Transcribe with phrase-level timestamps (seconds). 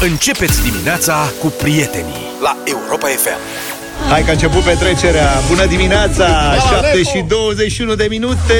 [0.00, 3.38] Începeți dimineața cu prietenii la Europa FM.
[4.10, 8.54] Hai că a început petrecerea Bună dimineața, 7 și 21 de minute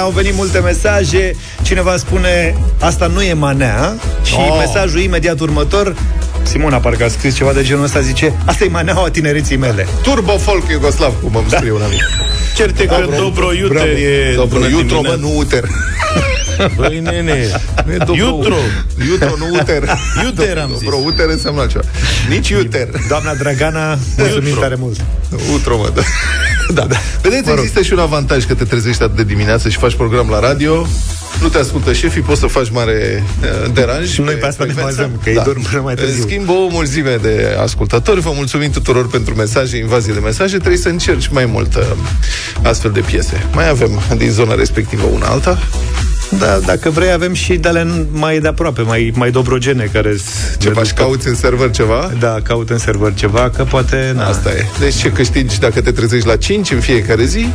[0.00, 4.56] Au venit multe mesaje Cineva spune, asta nu e manea Și Oh.
[4.58, 5.94] mesajul imediat următor
[6.42, 10.38] Simona parcă a scris ceva de genul ăsta Zice, asta e maneaua tinereții mele Turbo
[10.38, 12.02] folk Iugoslav, cum îmi scrie un amic.
[12.56, 15.20] Certe că Dobro Iuter e Dobro bună Iutro, mă, dimineața.
[15.20, 15.64] nu uter.
[16.76, 17.48] Băi, nene,
[17.84, 18.54] Nu e Dobro Iutro.
[19.08, 19.82] Iutro, nu uter.
[20.24, 20.82] Iuter am zis.
[20.82, 21.84] Dobro uter înseamnă altceva.
[22.28, 22.88] Nici iuter.
[23.08, 24.60] Doamna Dragana, mulțumim Iutro.
[24.60, 25.00] tare mult
[25.54, 26.02] Utro, mă, da.
[26.80, 26.86] da.
[26.86, 26.96] da.
[27.22, 27.58] Vedeți, Mă rog.
[27.58, 30.86] există și un avantaj că te trezești atât de dimineață și faci program la radio.
[31.40, 34.08] Nu te ascultă șefii, poți să faci mare uh, deranj.
[34.08, 35.02] Și noi pe asta ne frecvența.
[35.02, 36.22] bazăm, că ei dorm până mai târziu.
[36.22, 38.20] În schimb, o mulțime de ascultători.
[38.20, 40.56] Vă mulțumim tuturor pentru mesaje, invazie de mesaje.
[40.56, 41.82] Trebuie să încerci mai mult uh,
[42.62, 43.46] astfel de piese.
[43.52, 45.58] Mai avem din zona respectivă una alta.
[46.38, 50.16] Da, dacă vrei avem și de alea mai de aproape Mai, mai dobrogene care
[50.58, 52.10] Ce faci, cauți în server ceva?
[52.18, 54.66] Da, caut în server ceva Că poate, na, Asta e.
[54.78, 57.46] Deci ce câștigi dacă te trezești la 5 în fiecare zi?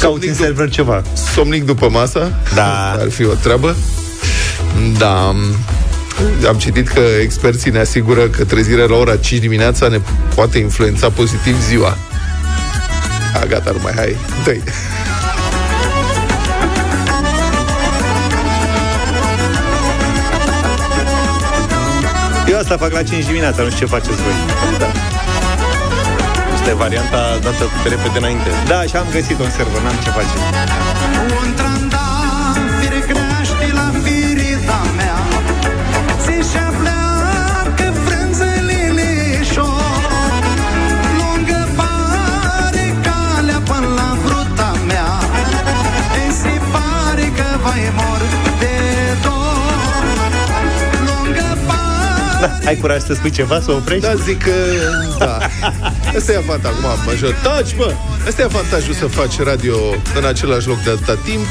[0.00, 1.02] Cauți în server ceva
[1.34, 2.32] Somnic după masă?
[2.54, 2.90] Da.
[2.90, 3.76] Ar fi o treabă.
[4.98, 5.34] Da.
[6.48, 10.00] Am citit că experții ne asigură că trezirea la ora 5 dimineața ne
[10.34, 11.96] poate influența pozitiv ziua.
[13.42, 14.52] A, gata, nu mai, hai, dă
[22.50, 24.32] Eu asta fac la 5 dimineața, nu știu ce faceți voi
[24.78, 24.86] Da.
[26.54, 28.50] Asta e varianta dată pe repede înainte.
[28.66, 31.77] Da, și am găsit un server, n-am ce face
[52.68, 54.06] Ai curaj să spui ceva, să oprești?
[54.06, 54.50] Da, zic că,
[55.18, 55.38] da.
[56.16, 57.34] Asta e avantajul, acum, major.
[57.42, 57.92] Taci, mă!
[58.26, 59.76] Asta e avantajul să faci radio
[60.18, 61.44] în același loc de atâta timp.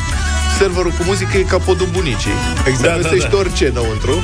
[0.57, 2.31] Serverul cu muzică e ca podul bunicii.
[2.67, 3.37] Exact, Da, da, găsești da.
[3.37, 4.23] orice înăuntru.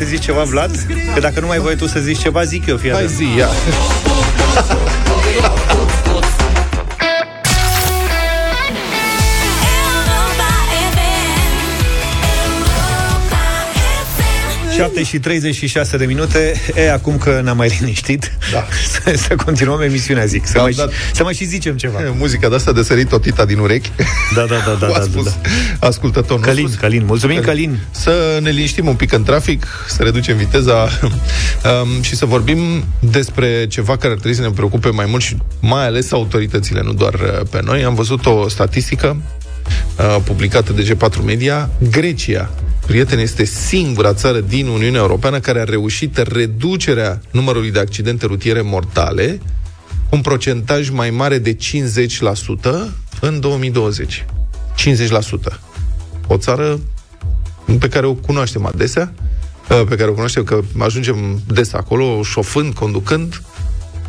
[0.00, 0.86] Să zici ceva, Vlad?
[1.14, 3.16] Că dacă nu mai voi tu să zici ceva, zic eu, fii Hai atent.
[3.16, 3.48] zi, ia.
[14.80, 18.66] 7 și 36 de minute E, acum că ne-am mai liniștit Da.
[18.90, 20.88] să, să continuăm emisiunea, zic Să, Da, mai, da.
[21.12, 23.90] să mai și zicem ceva Muzica de asta de sărit totita din urechi.
[24.34, 25.86] Da, da, da, da, Cum a da, spus da.
[25.86, 26.80] ascultătorul Călin, nostru.
[26.80, 30.74] Călin, mulțumim Călin Să ne liniștim un pic în trafic, să reducem viteza
[31.82, 35.36] um, și să vorbim despre ceva care ar trebui să ne preocupe mai mult și
[35.60, 37.84] mai ales autoritățile, nu doar uh, pe noi.
[37.84, 39.39] Am văzut o statistică uh,
[40.24, 41.70] publicată de G4 Media.
[41.90, 42.50] Grecia,
[42.86, 48.60] prieteni, este singura țară din Uniunea Europeană care a reușit reducerea numărului de accidente rutiere
[48.60, 49.40] mortale
[50.08, 51.58] cu un procentaj mai mare de 50%
[53.20, 54.24] în 2020.
[54.76, 55.60] 50%.
[56.26, 56.80] O țară
[57.78, 59.12] pe care o cunoaștem adesea,
[59.70, 63.42] uh, pe care o cunoaștem că ajungem des acolo, șofând, conducând,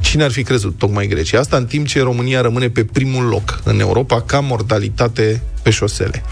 [0.01, 1.39] cine ar fi crezut tocmai Grecia?
[1.39, 6.24] Asta în timp ce România rămâne pe primul loc în Europa ca mortalitate pe șosele.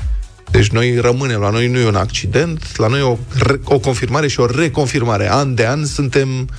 [0.51, 3.79] Deci noi rămânem, la noi nu e un accident, la noi e o, re- o
[3.79, 5.31] confirmare și o reconfirmare.
[5.31, 6.49] An de an suntem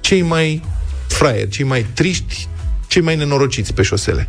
[0.00, 0.62] cei mai
[1.08, 2.48] fraieri, cei mai triști,
[2.94, 4.28] cei mai nenorociți pe șosele.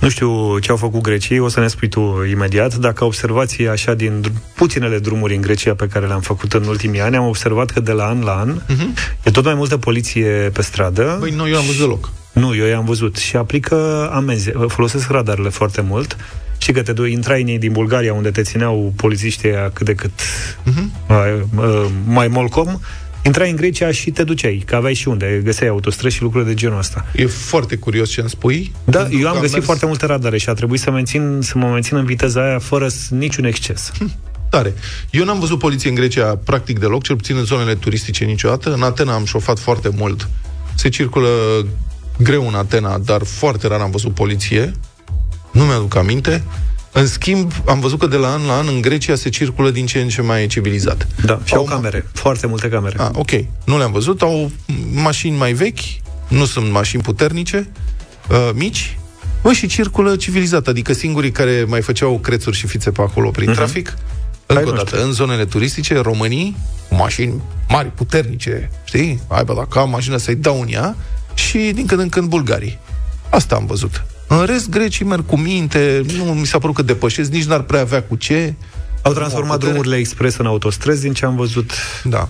[0.00, 2.74] Nu știu ce au făcut grecii, o să ne spui tu imediat.
[2.74, 7.00] Dacă observații așa din dr- puținele drumuri în Grecia pe care le-am făcut în ultimii
[7.00, 9.22] ani, am observat că de la an la an uh-huh.
[9.22, 11.16] e tot mai multă poliție pe stradă.
[11.20, 12.10] Băi, nu, eu am văzut deloc.
[12.32, 13.16] Nu, eu i-am văzut.
[13.16, 14.50] Și aplică amenzi.
[14.66, 16.16] Folosesc radarele foarte mult.
[16.58, 19.86] Și că te du- intrai în ei din Bulgaria, unde te țineau polițiștii aia cât
[19.86, 20.84] de cât uh-huh.
[21.08, 22.78] uh, mai molcom,
[23.24, 26.54] intrai în Grecia și te duceai, că aveai și unde, găseai autostrăzi și lucruri de
[26.54, 27.06] genul ăsta.
[27.14, 28.72] E foarte curios ce îmi spui.
[28.84, 31.38] Da, Pentru eu că am găsit mers foarte multe radare și a trebuit să, mențin,
[31.42, 33.92] să mă mențin în viteza aia fără s- niciun exces.
[34.50, 34.74] Tare.
[35.10, 38.72] Eu n-am văzut poliție în Grecia practic deloc, cel puțin în zonele turistice niciodată.
[38.72, 40.28] În Atena am șofat foarte mult.
[40.74, 41.28] Se circulă
[42.18, 44.72] greu în Atena, dar foarte rar am văzut poliție.
[45.52, 46.42] Nu mi-aduc aminte.
[46.92, 49.86] În schimb, am văzut că de la an la an în Grecia se circulă din
[49.86, 51.06] ce în ce mai civilizat.
[51.24, 52.96] Da, și au Au- camere, foarte multe camere.
[52.98, 53.30] Ah, ok.
[53.64, 54.22] Nu le-am văzut.
[54.22, 54.50] Au
[54.92, 55.78] mașini mai vechi,
[56.28, 57.68] nu sunt mașini puternice,
[58.30, 58.96] uh, mici,
[59.42, 63.50] Bă, și circulă civilizat, adică singurii care mai făceau crețuri și fițe pe acolo prin
[63.50, 63.54] uh-huh.
[63.54, 63.94] trafic,
[64.46, 66.56] încă o nu dată, în zonele turistice, românii,
[66.88, 69.20] cu mașini mari, puternice, știi?
[69.28, 70.96] Aibă, dacă am mașină să-i dau în ea,
[71.34, 72.78] și din când în când bulgarii.
[73.30, 74.04] Asta am văzut.
[74.40, 77.80] În rest, grecii merg cu minte, nu mi s-a părut că depășesc, nici n-ar prea
[77.80, 78.54] avea cu ce.
[79.02, 79.70] Au transformat putere.
[79.70, 81.72] drumurile expres în autostrăzi, din ce am văzut.
[82.04, 82.28] Da.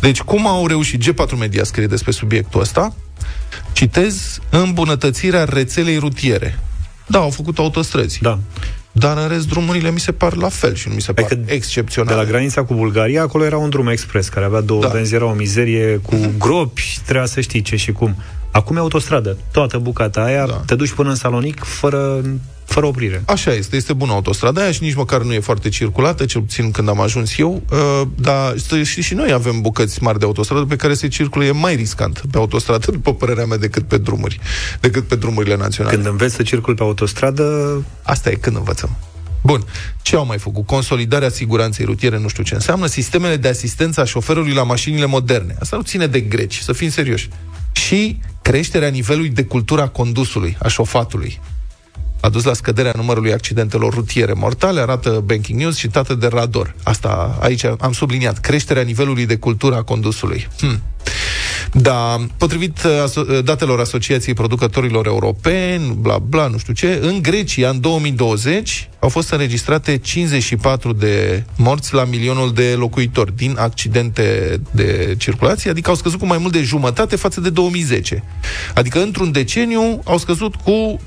[0.00, 2.94] Deci, cum au reușit, G4 Media scrie despre subiectul ăsta,
[3.72, 6.58] citez, îmbunătățirea rețelei rutiere.
[7.06, 8.18] Da, au făcut autostrăzi.
[8.22, 8.38] Da.
[8.92, 11.40] Dar în rest drumurile mi se par la fel și nu mi se par Adică
[11.46, 12.16] De excepționale.
[12.16, 14.86] la granița cu Bulgaria, acolo era un drum expres care avea două Da.
[14.86, 14.92] da.
[14.92, 18.16] benzi, era o mizerie cu gropi, trebuia să știi ce și cum.
[18.54, 19.36] Acum e autostradă.
[19.52, 20.52] Toată bucata aia, Da.
[20.52, 20.62] da.
[20.66, 22.20] te duci până în Salonic fără,
[22.64, 23.22] fără oprire.
[23.26, 26.70] Așa este, este bună autostrada aia și nici măcar nu e foarte circulată, cel puțin
[26.70, 30.64] când am ajuns eu, uh, dar să- și, și noi avem bucăți mari de autostradă
[30.64, 34.40] pe care se circulă, e mai riscant pe autostradă, după părerea mea, decât pe drumuri,
[34.80, 35.94] decât pe drumurile naționale.
[35.94, 38.96] Când înveți să circuli pe autostradă, Asta e când învățăm.
[39.42, 39.64] Bun.
[40.02, 40.66] Ce au mai făcut?
[40.66, 45.56] Consolidarea siguranței rutiere, nu știu ce înseamnă, sistemele de asistență a șoferului la mașinile moderne.
[45.60, 47.28] Asta nu ține de greci, să fim serioși.
[47.72, 51.40] Și creșterea nivelului de cultura condusului, a șofatului.
[52.20, 56.74] A dus la scăderea numărului accidentelor rutiere mortale, arată Banking News citată de Rador.
[56.82, 58.38] Asta aici am subliniat.
[58.38, 60.48] Creșterea nivelului de cultură a condusului.
[60.60, 60.82] Hm.
[61.76, 67.22] Da, potrivit uh, aso- uh, datelor Asociației Producătorilor Europeni, bla bla, nu știu ce, în
[67.22, 74.60] Grecia, în 2020, au fost înregistrate 54 de morți la milionul de locuitori din accidente
[74.70, 78.24] de circulație, adică au scăzut cu mai mult de jumătate față de 2010.
[78.74, 81.00] Adică într-un deceniu au scăzut cu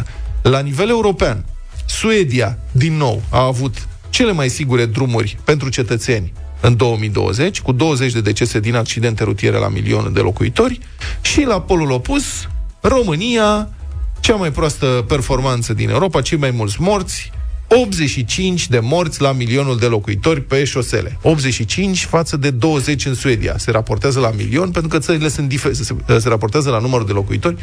[0.00, 0.02] 54%.
[0.42, 1.44] La nivel european,
[1.86, 8.12] Suedia, din nou, a avut cele mai sigure drumuri pentru cetățeni în 2020, cu 20
[8.12, 10.80] de decese din accidente rutiere la milion de locuitori,
[11.20, 12.48] și la polul opus,
[12.80, 13.68] România,
[14.20, 17.32] cea mai proastă performanță din Europa, cei mai mulți morți,
[17.68, 21.18] 85 de morți la milionul de locuitori pe șosele.
[21.22, 23.58] 85 față de 20 în Suedia.
[23.58, 27.12] Se raportează la milion pentru că țările sunt difer- se, se raportează la numărul de
[27.12, 27.56] locuitori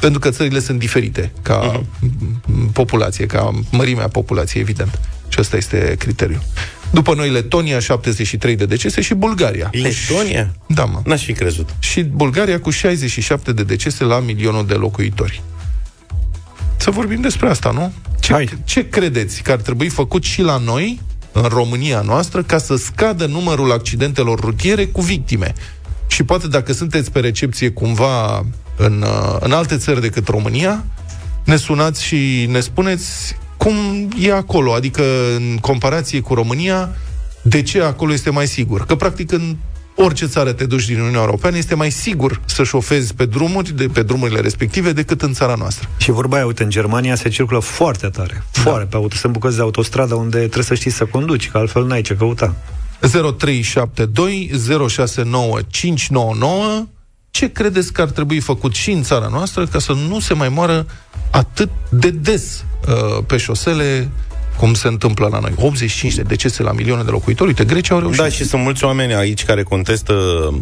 [0.00, 2.72] pentru că țările sunt diferite ca uh-huh.
[2.72, 5.00] populație, ca mărimea populației, evident.
[5.28, 6.42] Și ăsta este criteriul.
[6.92, 9.70] După noi, Letonia, 73 de decese și Bulgaria.
[9.72, 10.54] Letonia?
[10.66, 11.00] Da, mă.
[11.04, 11.68] N-aș fi crezut.
[11.78, 15.42] Și Bulgaria cu 67 de decese la milionul de locuitori.
[16.76, 17.92] Să vorbim despre asta, nu?
[18.20, 18.48] Ce, Hai.
[18.64, 21.00] ce credeți că ar trebui făcut și la noi,
[21.32, 25.54] în România noastră, ca să scadă numărul accidentelor rutiere cu victime?
[26.06, 28.46] Și poate dacă sunteți pe recepție cumva
[28.76, 30.84] în, uh, în alte țări decât România,
[31.44, 35.02] ne sunați și ne spuneți cum e acolo, adică
[35.36, 36.90] în comparație cu România,
[37.42, 38.86] de ce acolo este mai sigur?
[38.86, 39.56] Că practic în
[39.96, 43.86] orice țară te duci din Uniunea Europeană, este mai sigur să șofezi pe drumuri, de,
[43.86, 45.88] pe drumurile respective, decât în țara noastră.
[45.96, 48.42] și vorba aia, uite, în Germania se circulă foarte tare.
[48.50, 49.16] Foarte pe auto.
[49.16, 52.54] Sunt bucăți de autostradă unde trebuie să știi să conduci, că altfel n-ai ce căuta.
[53.00, 54.50] 0372
[54.88, 56.86] 069 599
[57.32, 60.48] Ce credeți că ar trebui făcut și în țara noastră ca să nu se mai
[60.48, 60.86] moară
[61.30, 64.10] atât de des uh, pe șosele
[64.58, 65.52] cum se întâmplă la noi.
[65.56, 67.48] 85 de decese la milioane de locuitori.
[67.48, 68.20] Uite, Grecia au reușit.
[68.20, 70.14] Da, și sunt mulți oameni aici care contestă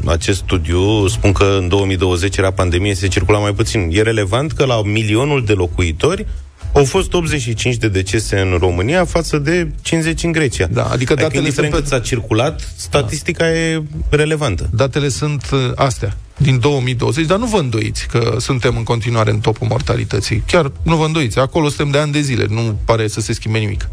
[0.07, 3.89] acest studiu, spun că în 2020 era pandemie, se circula mai puțin.
[3.93, 6.27] E relevant că la milionul de locuitori
[6.73, 10.67] au fost 85 de decese în România față de 50 în Grecia.
[10.71, 14.69] Da, adică adică datele indiferent sunt pe- cât s-a circulat, statistica e relevantă.
[14.73, 19.39] Datele sunt uh, astea, din 2020, dar nu vă îndoiți că suntem în continuare în
[19.41, 20.43] topul mortalității.
[20.47, 21.39] Chiar nu vă îndoiți.
[21.39, 22.47] Acolo suntem de ani de zile.
[22.49, 23.89] Nu pare să se schimbe nimic.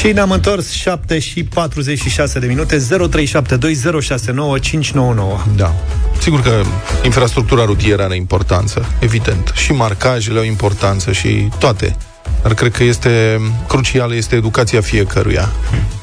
[0.00, 2.82] Și ne-am întors 7 și 46 de minute 0372069599
[5.56, 5.74] Da.
[6.24, 6.62] Sigur că
[7.02, 9.52] infrastructura rutieră are importanță, evident.
[9.54, 11.96] Și marcajele au importanță și toate.
[12.42, 15.52] Dar cred că este crucială este educația fiecăruia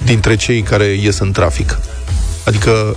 [0.03, 1.79] dintre cei care ies în trafic.
[2.45, 2.95] Adică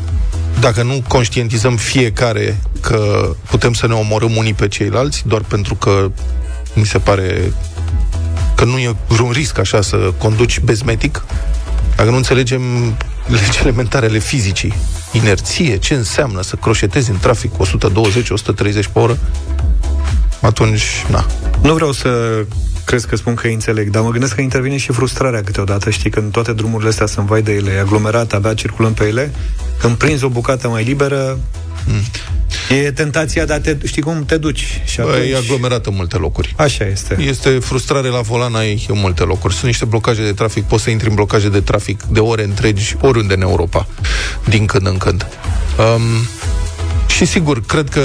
[0.61, 6.11] dacă nu conștientizăm fiecare că putem să ne omorâm unii pe ceilalți doar pentru că
[6.75, 7.53] mi se pare
[8.55, 11.25] că nu e vreun risc așa să conduci bezmetic,
[11.97, 12.63] dacă nu înțelegem
[13.27, 14.75] legi elementare ale fizicii,
[15.13, 17.71] inerție, ce înseamnă să croșetezi în trafic cu 120-130
[18.93, 19.19] pe oră,
[20.41, 21.27] atunci, na.
[21.63, 22.43] Nu vreau să
[22.85, 26.11] crezi că spun că îi înțeleg, dar mă gândesc că intervine și frustrarea câteodată, știi,
[26.11, 29.33] când toate drumurile astea sunt vai de ele, e aglomerat, abia circulăm pe ele,
[29.79, 31.39] când prinzi o bucată mai liberă,
[32.71, 34.81] e tentația de a te, știi cum, te duci.
[34.85, 35.31] Și Bă, atunci...
[35.31, 36.55] e aglomerat în multe locuri.
[36.57, 37.17] Așa este.
[37.21, 39.53] Este frustrare la volan ai în multe locuri.
[39.53, 42.97] Sunt niște blocaje de trafic, poți să intri în blocaje de trafic de ore întregi,
[43.01, 43.87] oriunde în Europa,
[44.49, 45.27] din când în când.
[45.79, 46.03] Um,
[47.09, 48.03] și sigur, cred că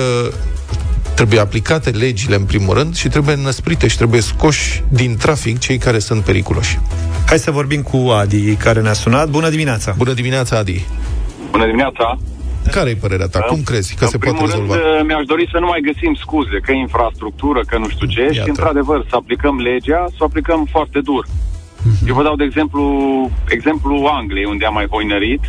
[1.14, 5.78] trebuie aplicate legile în primul rând și trebuie năsprite și trebuie scoși din trafic cei
[5.78, 6.80] care sunt periculoși.
[7.26, 9.30] Hai să vorbim cu Adi, care ne-a sunat.
[9.30, 9.94] Bună dimineața!
[9.98, 10.86] Bună dimineața, Adi!
[11.52, 12.20] Bună dimineața!
[12.72, 13.40] Care e părerea ta?
[13.40, 14.76] Cum crezi că în se poate primul rezolva?
[14.76, 18.22] rând, uh, mi-aș dori să nu mai găsim scuze, că infrastructură, că nu știu ce,
[18.22, 18.34] Iată.
[18.34, 21.26] și într-adevăr să aplicăm legea, să o aplicăm foarte dur.
[21.84, 22.08] Mhm.
[22.08, 22.84] Eu vă dau de exemplu,
[23.48, 25.42] exemplu Angliei, unde am mai voinărit.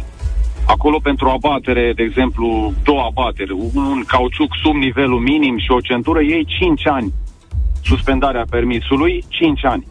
[0.66, 6.20] Acolo pentru abatere, de exemplu, două abateri, un cauciuc sub nivelul minim și o centură,
[6.20, 7.12] ei 5 ani.
[7.84, 9.86] Suspendarea permisului, 5 ani.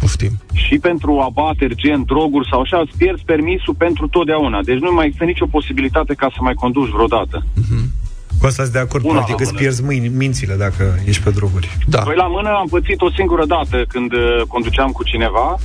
[0.00, 0.32] Poftim.
[0.52, 4.62] și pentru abateri, gen droguri sau așa, îți pierzi permisul pentru totdeauna.
[4.62, 7.44] Deci nu mai există nicio posibilitate ca să mai conduci vreodată.
[8.40, 9.60] Cu asta sunt de acord, Bună, practic îți bună.
[9.60, 11.76] pierzi mâini, mințile dacă ești pe droguri.
[11.86, 12.00] Da.
[12.00, 15.56] Păi la mână am pățit o singură dată când uh, conduceam cu cineva.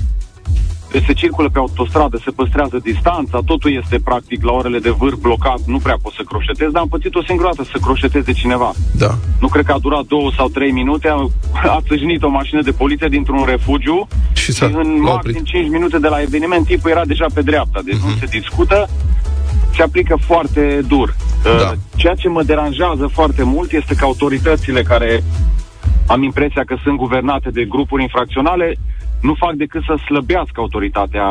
[1.06, 5.60] Se circulă pe autostradă, se păstrează distanța, totul este practic la orele de vârf blocat,
[5.66, 8.72] nu prea poți să croșetezi, dar am pățit o singură dată să croșeteze cineva.
[8.92, 9.18] Da.
[9.40, 11.28] Nu cred că a durat două sau trei minute, a,
[11.70, 15.44] a țâșnit o mașină de poliție dintr-un refugiu Și s-a- și în l-a maxim oprit.
[15.46, 18.90] 5 minute de la eveniment tipul era deja pe dreapta, deci nu se discută,
[19.76, 21.16] se aplică foarte dur.
[21.44, 21.50] Da.
[21.50, 25.24] Uh, Ceea ce mă deranjează foarte mult este că autoritățile care
[26.08, 28.76] am impresia că sunt guvernate de grupuri infracționale
[29.24, 31.28] nu fac decât să slăbească autoritatea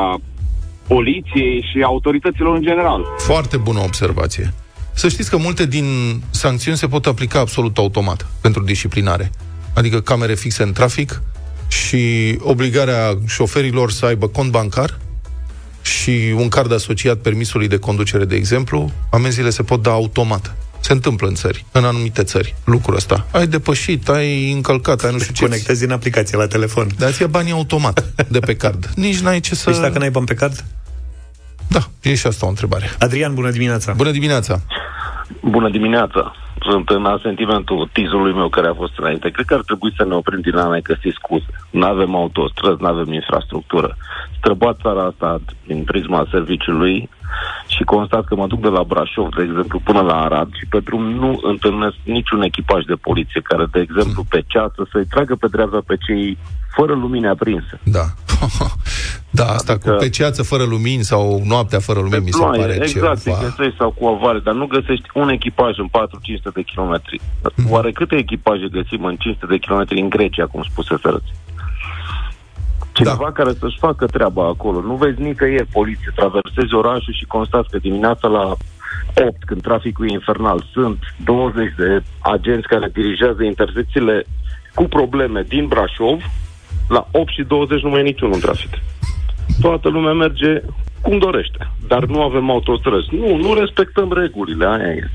[0.87, 3.05] poliției și autorităților în general.
[3.17, 4.53] Foarte bună observație.
[4.93, 5.87] Să știți că multe din
[6.31, 9.31] sancțiuni se pot aplica absolut automat pentru disciplinare.
[9.75, 11.23] Adică camere fixe în trafic
[11.69, 14.99] și obligarea șoferilor să aibă cont bancar
[15.83, 20.57] și un card asociat permisului de conducere, de exemplu, amenziile se pot da automat.
[20.83, 23.27] Se întâmplă în țări, în anumite țări, lucrul ăsta.
[23.33, 25.45] Ai depășit, ai încălcat, ai nu știu ce.
[25.45, 26.87] Conectezi din aplicație la telefon.
[26.99, 28.87] Dar ți banii automat de pe card.
[29.05, 29.71] Nici n-ai ce să...
[29.71, 30.65] Deci dacă n-ai bani pe card?
[31.69, 32.91] Da, e și asta o întrebare.
[32.99, 33.93] Adrian, bună dimineața!
[33.93, 34.61] Bună dimineața!
[35.41, 36.35] Bună dimineața!
[36.69, 39.31] Sunt în asentimentul tizului meu care a fost înainte.
[39.31, 41.47] Cred că ar trebui să ne oprim din a ne găsi scuze.
[41.71, 43.97] Nu avem autostrăzi, nu avem infrastructură.
[44.39, 47.09] Străbat țara asta din prisma serviciului
[47.67, 50.81] și constat că mă duc de la Brașov, de exemplu, până la Arad și pe
[50.81, 55.47] drum nu întâlnesc niciun echipaj de poliție care, de exemplu, pe ceață să-i tragă pe
[55.51, 56.39] dreapta pe cei
[56.77, 57.81] fără lumini aprinse.
[57.83, 58.05] Da.
[59.39, 62.61] da, asta Adică- cu pe ceață fără lumini sau noaptea fără lumini, mi se ploaie,
[62.61, 63.37] pare exact, ceva.
[63.37, 67.21] te găsești sau cu avare, dar nu găsești un echipaj în 4-500 de kilometri.
[67.69, 71.33] Oare câte echipaje găsim în 500 de kilometri în Grecia, cum spuse Sărăți?
[72.93, 73.33] Cineva Da.
[73.33, 74.81] care să-și facă treaba acolo.
[74.81, 76.13] Nu vezi nicăieri poliție.
[76.15, 78.57] Traversezi orașul și constați că dimineața la
[79.29, 84.25] 8, când traficul e infernal, sunt 20 de agenți care dirigează intersecțiile
[84.75, 86.23] cu probleme din Brașov.
[86.89, 88.71] La 8 și 20 nu mai e niciunul în trafic
[89.61, 90.63] toată lumea merge
[91.01, 91.71] cum dorește.
[91.87, 93.09] Dar nu avem autostrăzi.
[93.11, 95.11] Nu, nu respectăm regulile, aia e.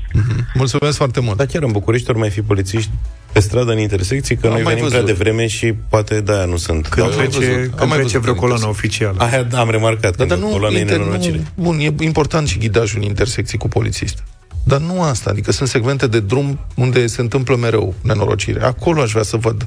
[0.54, 1.36] Mulțumesc foarte mult.
[1.36, 2.90] Dar chiar în București ori mai fi polițiști
[3.32, 5.04] pe stradă în intersecții, că Am noi mai venim văzut.
[5.04, 6.86] prea devreme și poate de-aia nu sunt.
[6.86, 9.06] Când am mai trece, văzut, am când mai trece văzut vreo în coloană intersecții.
[9.06, 9.30] oficială.
[9.32, 11.36] Aia da, am remarcat, Da, când dar nu, coloana e inter, nenorocire.
[11.54, 14.22] nu, bun, e important și ghidajul în intersecții cu polițist.
[14.64, 18.62] Dar nu asta, adică sunt segmente de drum unde se întâmplă mereu nenorocire.
[18.62, 19.66] Acolo aș vrea să văd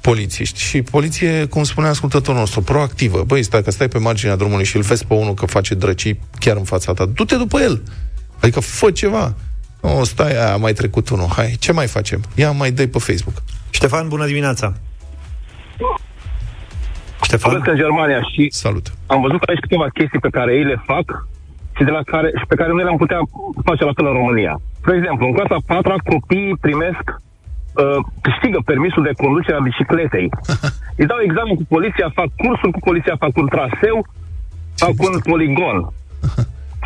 [0.00, 0.60] polițiști.
[0.60, 3.22] Și poliție, cum spunea ascultătorul nostru, proactivă.
[3.26, 6.20] Băi, stai că stai pe marginea drumului și îl vezi pe unul că face drăcii
[6.38, 7.04] chiar în fața ta.
[7.14, 7.82] Du-te după el.
[8.40, 9.34] Adică fă ceva.
[9.86, 11.28] O, stai, aia, a mai trecut unul.
[11.36, 12.20] Hai, ce mai facem?
[12.34, 13.36] Ia mai dai pe Facebook.
[13.70, 14.72] Ștefan, bună dimineața!
[17.22, 17.54] Ștefan?
[17.54, 18.86] Am în Germania și Salut.
[19.06, 21.06] am văzut că aici câteva chestii pe care ei le fac
[21.76, 23.20] și, de la care, și pe care noi le-am putea
[23.68, 24.54] face la fel în România.
[24.86, 30.28] De exemplu, în clasa 4 copiii primesc uh, câștigă permisul de conducere a bicicletei.
[31.00, 33.96] Îi dau examen cu poliția, fac cursuri cu poliția, fac un traseu,
[34.82, 35.76] fac un poligon.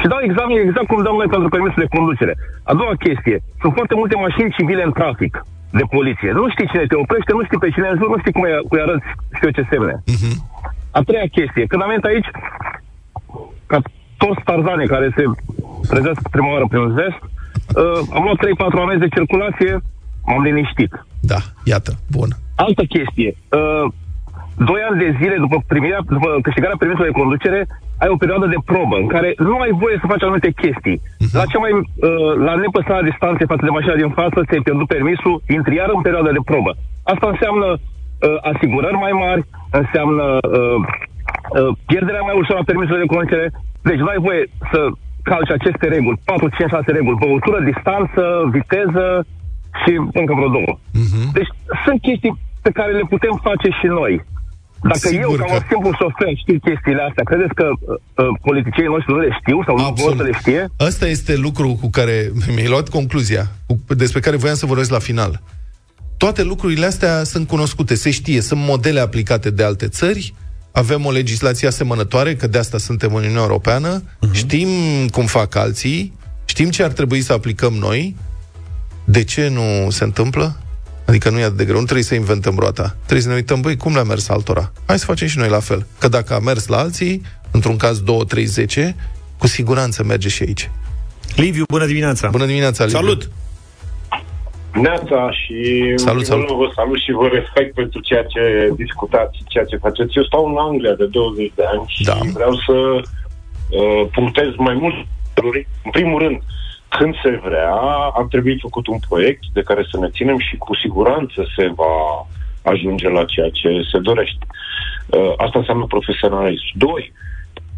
[0.01, 2.35] Și dau examen exact cum dăm noi pentru permisul de conducere.
[2.71, 5.33] A doua chestie, sunt foarte multe mașini civile în trafic
[5.79, 6.31] de poliție.
[6.41, 8.55] Nu știi cine te oprește, nu știi pe cine în jur, nu știi cum îi,
[8.73, 9.95] îi arăți știu eu ce semne.
[10.99, 12.31] A treia chestie, când am venit aici,
[13.71, 13.79] ca
[14.23, 15.25] toți tarzane care se
[15.91, 19.73] trezesc prima oară prin vest, uh, am luat 3-4 amenzi de circulație,
[20.27, 20.93] m-am liniștit.
[21.21, 21.41] Da,
[21.73, 22.29] iată, bun.
[22.57, 23.31] Altă chestie.
[23.59, 23.87] Uh,
[24.71, 27.61] doi ani de zile după, primirea, după câștigarea permisului de conducere,
[28.03, 30.99] ai o perioadă de probă în care nu ai voie să faci anumite chestii.
[31.03, 31.35] Uh-huh.
[31.39, 35.37] La cea mai uh, la nepăsarea distanței față de mașina din față, ți-ai pierdut permisul,
[35.57, 36.73] intri iar în perioada de probă.
[37.13, 39.43] Asta înseamnă uh, asigurări mai mari,
[39.81, 40.27] înseamnă
[40.59, 40.79] uh,
[41.59, 43.47] uh, pierderea mai ușor a permisului de conducere.
[43.89, 44.81] Deci nu ai voie să
[45.31, 48.23] calci aceste reguli, 4, 5, 6 reguli, băutură, distanță,
[48.57, 49.07] viteză
[49.81, 50.73] și încă vreo două.
[51.03, 51.23] Mhm.
[51.39, 51.51] Deci
[51.85, 54.13] sunt chestii pe care le putem face și noi.
[54.83, 58.39] Dacă Sigur eu, ca că- un simplu șofer, știu chestiile astea, credeți că uh, uh,
[58.43, 60.69] politicienii noștri nu le știu sau nu vor să le știe?
[60.81, 64.99] Ăsta este lucru cu care mi-ai luat concluzia, cu, despre care voiam să vorbesc la
[64.99, 65.41] final.
[66.17, 70.35] Toate lucrurile astea sunt cunoscute, se știe, sunt modele aplicate de alte țări,
[70.73, 74.33] avem o legislație asemănătoare, că de asta suntem în Uniunea Europeană, uh-huh.
[74.33, 74.69] știm
[75.11, 76.13] cum fac alții,
[76.45, 78.17] știm ce ar trebui să aplicăm noi,
[79.05, 80.57] de ce nu se întâmplă?
[81.09, 82.95] Adică nu e atât de greu, nu trebuie să inventăm roata.
[83.01, 84.73] Trebuie să ne uităm, băi, cum le-a mers altora?
[84.87, 85.87] Hai să facem și noi la fel.
[85.99, 88.97] Că dacă a mers la alții, într-un caz 2, 3, 10,
[89.39, 90.71] cu siguranță merge și aici.
[91.37, 92.29] Liviu, bună dimineața!
[92.29, 92.99] Bună dimineața, Liviu.
[93.01, 93.31] Salut!
[94.87, 95.59] Neața și
[95.97, 96.47] Salut, în primul salut.
[96.49, 98.43] rând vă salut și vă respect pentru ceea ce
[98.77, 100.17] discutați, ceea ce faceți.
[100.19, 102.19] Eu stau în Anglia de 20 de ani și Da.
[102.39, 102.77] vreau să
[103.79, 104.95] uh, punctez mai mult
[105.35, 105.69] lucruri.
[105.85, 106.39] În primul rând,
[106.89, 107.75] când se vrea,
[108.15, 112.27] ar trebui făcut un proiect de care să ne ținem și cu siguranță se va
[112.63, 114.47] ajunge la ceea ce se dorește.
[115.07, 116.67] Uh, asta înseamnă profesionalism.
[116.75, 117.13] Doi,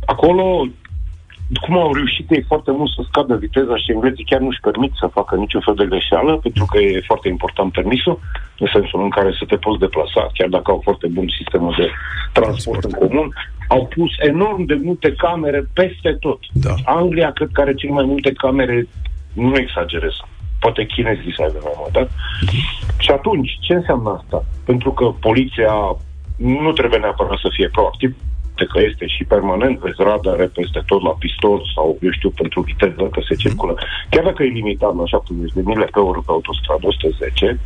[0.04, 0.66] acolo
[1.60, 5.06] cum au reușit ei foarte mult să scadă viteza și englezii chiar nu-și permit să
[5.06, 8.18] facă niciun fel de greșeală, pentru că e foarte important permisul,
[8.58, 11.90] în sensul în care să te poți deplasa, chiar dacă au foarte bun sistemul de
[12.32, 13.34] transport în comun.
[13.70, 16.38] Au pus enorm de multe camere peste tot.
[16.52, 16.74] Da.
[16.84, 18.86] Anglia cred că are cel mai multe camere,
[19.32, 20.12] nu exagerez,
[20.60, 22.06] poate chinezii să aibă mai mult, da?
[22.98, 24.44] Și atunci, ce înseamnă asta?
[24.64, 25.74] Pentru că poliția
[26.36, 28.16] nu trebuie neapărat să fie proactiv,
[28.66, 33.02] că este și permanent, vezi radare peste tot la pistol sau, eu știu, pentru viteză,
[33.02, 33.74] că se circulă.
[34.10, 37.60] Chiar dacă e limitat la 70 de mile pe oră pe autostradă 110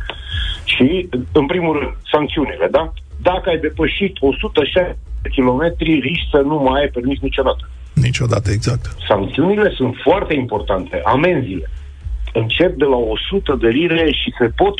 [0.63, 2.93] și, în primul rând, sancțiunile, da?
[3.21, 4.97] Dacă ai depășit 160 de
[5.29, 7.69] kilometri, risci să nu mai ai permis niciodată.
[7.93, 8.95] Niciodată, exact.
[9.07, 11.69] Sancțiunile sunt foarte importante, amenziile.
[12.33, 14.75] Încep de la 100 de lire și se pot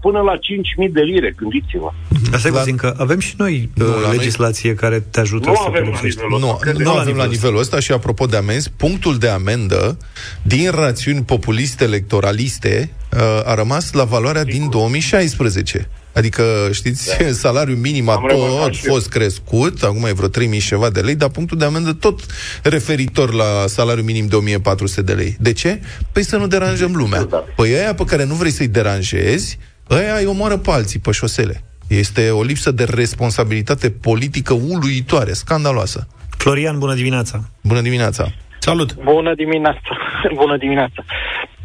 [0.00, 1.90] până la 5.000 de lire, gândiți-vă.
[2.32, 5.20] Asta e La- puțin că avem și noi Nu, uh, la noi- legislație care te
[5.20, 6.20] ajută Nu să avem la pedepsești.
[6.22, 6.70] nivelul Nu, ăsta.
[6.72, 9.98] nu la avem la nivelul nivelul ăsta și apropo de amenzi, punctul de amendă
[10.42, 15.88] din rațiuni populiste electoraliste uh, a rămas la valoarea din 2016.
[16.14, 17.32] Adică, știți, da.
[17.46, 18.92] salariul minim a Am remarcat tot și eu.
[18.92, 22.20] fost crescut, acum e vreo 3000 și ceva de lei, dar punctul de amendă tot
[22.62, 25.36] referitor la salariul minim de 1400 de lei.
[25.40, 25.80] De ce?
[26.12, 27.22] Păi să nu deranjăm lumea.
[27.22, 27.44] Da.
[27.56, 31.64] Păi aia pe care nu vrei să-i deranjezi, aia îi omoară pe alții pe șosele.
[31.86, 36.06] Este o lipsă de responsabilitate politică uluitoare, scandaloasă.
[36.38, 37.40] Florian, bună dimineața!
[37.62, 38.32] Bună dimineața!
[38.58, 38.94] Salut!
[38.94, 39.80] Bună dimineața!
[40.40, 41.04] Bună dimineața!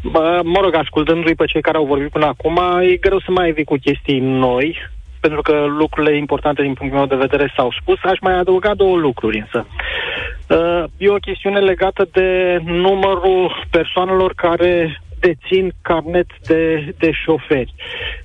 [0.02, 3.52] Bă, mă rog, ascultându-i pe cei care au vorbit până acum, e greu să mai
[3.52, 4.76] vii cu chestii noi,
[5.20, 7.98] pentru că lucrurile importante din punctul meu de vedere s-au spus.
[8.02, 9.66] Aș mai adăuga două lucruri însă.
[10.48, 17.74] Uh, E o chestiune legată de numărul persoanelor care dețin carnet de, de șoferi.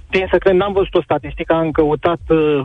[0.10, 2.62] Din secret, n-am văzut o statistică, am căutat uh,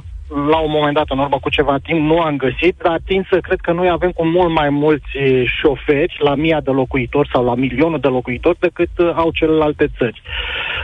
[0.51, 3.39] la un moment dat, în urmă cu ceva timp, nu am găsit, dar tin să
[3.39, 7.45] cred că noi avem cu mult mai mulți eh, șoferi la mia de locuitori sau
[7.45, 10.23] la milionul de locuitori decât uh, au celelalte țări.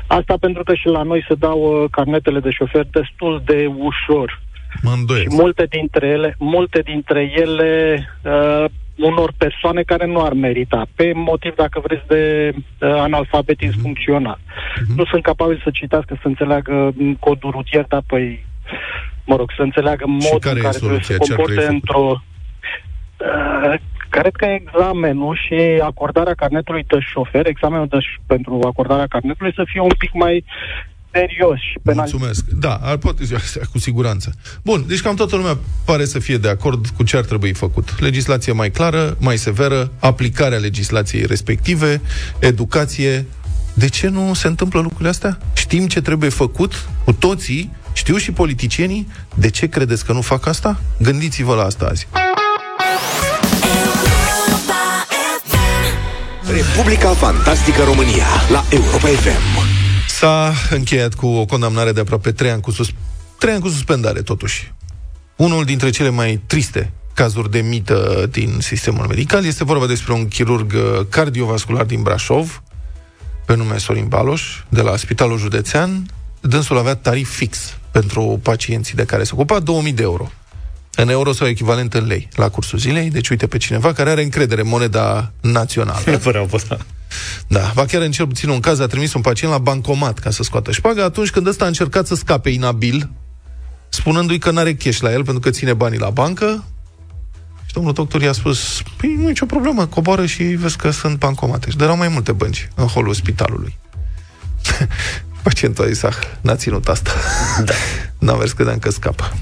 [0.06, 4.40] Asta pentru că și la noi se dau uh, carnetele de șofer destul de ușor.
[4.82, 5.30] Mă Și îndoiesc.
[5.36, 8.64] multe dintre ele, multe dintre ele uh,
[8.96, 14.38] unor persoane care nu ar merita, pe motiv, dacă vreți, de uh, analfabetism funcțional.
[14.96, 18.44] Nu sunt capabili să citească, să înțeleagă mm, codul rutier, dar păi,
[19.26, 21.16] mă rog, să înțeleagă modul care în e care trebuie să soluția?
[21.16, 22.22] Ce ar comporte trebui într-o...
[23.18, 23.74] Uh,
[24.08, 29.62] cred că examenul și acordarea carnetului de șofer, examenul de ș- pentru acordarea carnetului să
[29.66, 30.44] fie un pic mai
[31.12, 32.08] serios și penal.
[32.10, 32.44] Mulțumesc.
[32.48, 33.24] Da, ar poate
[33.72, 34.34] cu siguranță.
[34.64, 38.00] Bun, deci cam toată lumea pare să fie de acord cu ce ar trebui făcut.
[38.00, 42.00] Legislație mai clară, mai severă, aplicarea legislației respective,
[42.38, 43.26] educație.
[43.74, 45.38] De ce nu se întâmplă lucrurile astea?
[45.54, 49.08] Știm ce trebuie făcut cu toții, știu și politicienii.
[49.34, 50.80] De ce credeți că nu fac asta?
[50.98, 52.06] Gândiți-vă la asta azi.
[56.56, 59.66] Republica Fantastică România la Europa FM.
[60.08, 62.90] S-a încheiat cu o condamnare de aproape 3 ani cu, sus-
[63.38, 64.72] 3 ani cu suspendare, totuși.
[65.36, 69.44] Unul dintre cele mai triste cazuri de mită din sistemul medical.
[69.44, 72.62] Este vorba despre un chirurg uh, cardiovascular din Brașov,
[73.46, 76.06] pe nume Sorin Baloș, de la Spitalul Județean.
[76.40, 80.30] Dânsul avea tarif fix pentru pacienții de care se ocupa, 2000 de euro.
[80.94, 83.10] În euro sau echivalent în lei, la cursul zilei.
[83.10, 86.16] Deci uite pe cineva care are încredere în moneda națională.
[86.26, 86.78] Fără apăsa.
[87.46, 90.30] Da, ba chiar în cel puțin un caz a trimis un pacient la bancomat ca
[90.30, 93.10] să scoată șpaga atunci când ăsta a încercat să scape inabil,
[93.88, 96.64] spunându-i că n-are cash la el pentru că ține banii la bancă.
[97.66, 101.18] Și domnul doctor i-a spus, păi nu e nicio problemă, coboară și vezi că sunt
[101.18, 101.70] bancomate.
[101.70, 103.78] Și erau mai multe bănci în holul spitalului.
[105.46, 107.10] Pacientul a zis, ah, n-a ținut asta.
[107.64, 107.72] Da.
[108.26, 109.36] N-a mers, credeam că scapă.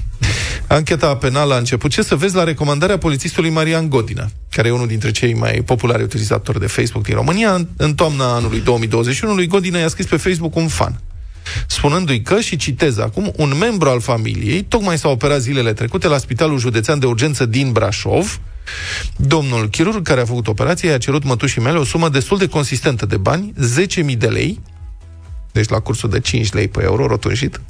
[0.67, 1.91] Ancheta penală a început.
[1.91, 6.03] Ce să vezi la recomandarea polițistului Marian Godina, care e unul dintre cei mai populari
[6.03, 7.53] utilizatori de Facebook din România.
[7.53, 10.99] În- În toamna anului 2021, lui Godina i-a scris pe Facebook un fan
[11.67, 16.17] spunându-i că, și citez acum, un membru al familiei tocmai s-a operat zilele trecute la
[16.17, 18.39] Spitalul Județean de Urgență din Brașov.
[19.15, 23.05] Domnul chirurg care a făcut operația i-a cerut mătușii mele o sumă destul de consistentă
[23.05, 23.53] de bani,
[24.07, 24.59] 10.000 de lei,
[25.55, 27.61] deci la cursul de 5 lei pe euro, rotunjit.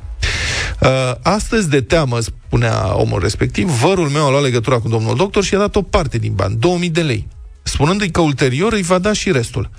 [0.81, 0.89] Uh,
[1.21, 5.53] astăzi, de teamă, spunea omul respectiv, vărul meu a luat legătura cu domnul doctor și
[5.53, 7.27] i-a dat o parte din bani, 2000 de lei,
[7.63, 9.69] spunându-i că ulterior îi va da și restul.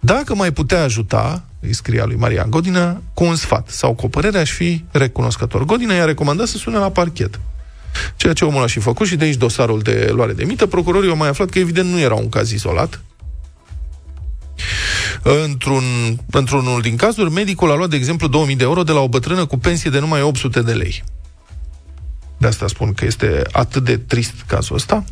[0.00, 4.08] Dacă mai putea ajuta, îi scria lui Marian Godina, cu un sfat sau cu o
[4.08, 5.64] părere, aș fi recunoscător.
[5.64, 7.40] Godina i-a recomandat să sune la parchet.
[8.16, 10.66] Ceea ce omul a și făcut și de aici dosarul de luare de mită.
[10.66, 13.00] Procurorii au mai aflat că evident nu era un caz izolat,
[15.22, 15.84] Într-un,
[16.30, 19.46] într-unul din cazuri, medicul a luat, de exemplu, 2000 de euro de la o bătrână
[19.46, 21.04] cu pensie de numai 800 de lei.
[22.38, 25.04] De asta spun că este atât de trist cazul ăsta.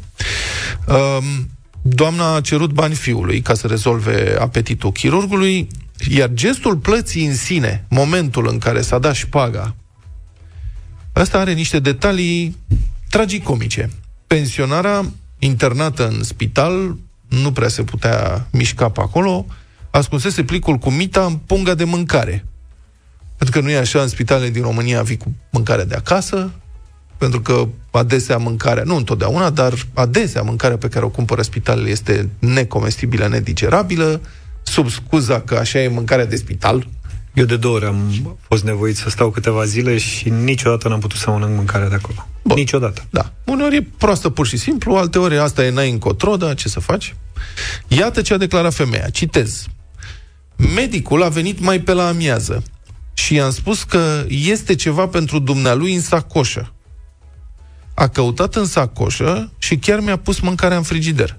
[0.87, 1.51] Um,
[1.83, 5.69] doamna a cerut bani fiului ca să rezolve apetitul chirurgului,
[6.09, 9.75] iar gestul plății în sine, momentul în care s-a dat șpaga,
[11.17, 12.57] ăsta are niște detalii
[13.11, 13.91] tragicomice.
[14.27, 15.05] Pensionarea
[15.39, 16.97] internată în spital
[17.41, 19.47] nu prea se putea mișca pe acolo,
[19.91, 22.45] ascunsese plicul cu mita în punga de mâncare.
[23.37, 26.51] Pentru că nu e așa, în spitalele din România vii cu mâncare de acasă,
[27.19, 32.29] pentru că adesea mâncarea, nu întotdeauna, dar adesea mâncarea pe care o cumpără spitalele este
[32.39, 34.21] necomestibilă, nedigerabilă,
[34.63, 36.89] sub scuza că așa e mâncarea de spital.
[37.35, 41.19] Eu de două ori am fost nevoit să stau câteva zile și niciodată n-am putut
[41.19, 42.29] să mănânc mâncarea de acolo.
[42.43, 42.57] Bun.
[42.57, 43.05] Niciodată.
[43.11, 43.33] Da.
[43.45, 46.81] Uneori e proastă pur și simplu, alte ori asta e n-ai încotro, dar ce să
[46.81, 47.15] faci?
[47.89, 49.09] Iată ce a declarat femeia.
[49.09, 49.67] Citez.
[50.75, 52.63] Medicul a venit mai pe la amiază
[53.15, 56.73] și i-am spus că este ceva pentru dumnealui în sacoșă.
[57.95, 61.39] A căutat în sacoșă și chiar mi-a pus mâncarea în frigider.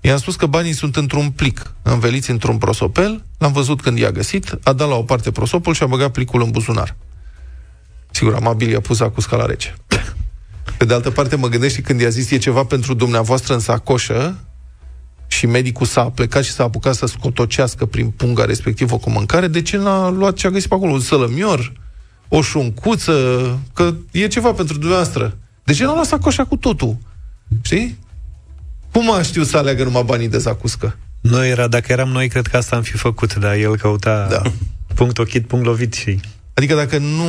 [0.00, 4.58] I-am spus că banii sunt într-un plic, înveliți într-un prosopel, l-am văzut când i-a găsit,
[4.62, 6.96] a dat la o parte prosopul și a băgat plicul în buzunar.
[8.10, 9.74] Sigur, amabil i-a pus acusca la rece.
[10.78, 13.60] Pe de altă parte, mă gândesc și când i-a zis e ceva pentru dumneavoastră în
[13.60, 14.38] sacoșă
[15.26, 19.62] și medicul s-a plecat și s-a apucat să scotocească prin punga respectivă cu mâncare, de
[19.62, 20.92] ce n-a luat ce a găsit pe acolo?
[20.92, 21.72] Un sălămior?
[22.28, 23.58] O șuncuță?
[23.72, 25.38] Că e ceva pentru dumneavoastră.
[25.64, 26.96] De ce n-a luat sacoșa cu totul?
[27.62, 27.98] Știi?
[28.92, 30.96] Cum a știut să aleagă numai banii de zacuscă?
[31.20, 34.42] Noi era, dacă eram noi, cred că asta am fi făcut, dar el căuta Da.
[34.94, 36.20] punct ochit, punct lovit și...
[36.54, 37.26] Adică dacă nu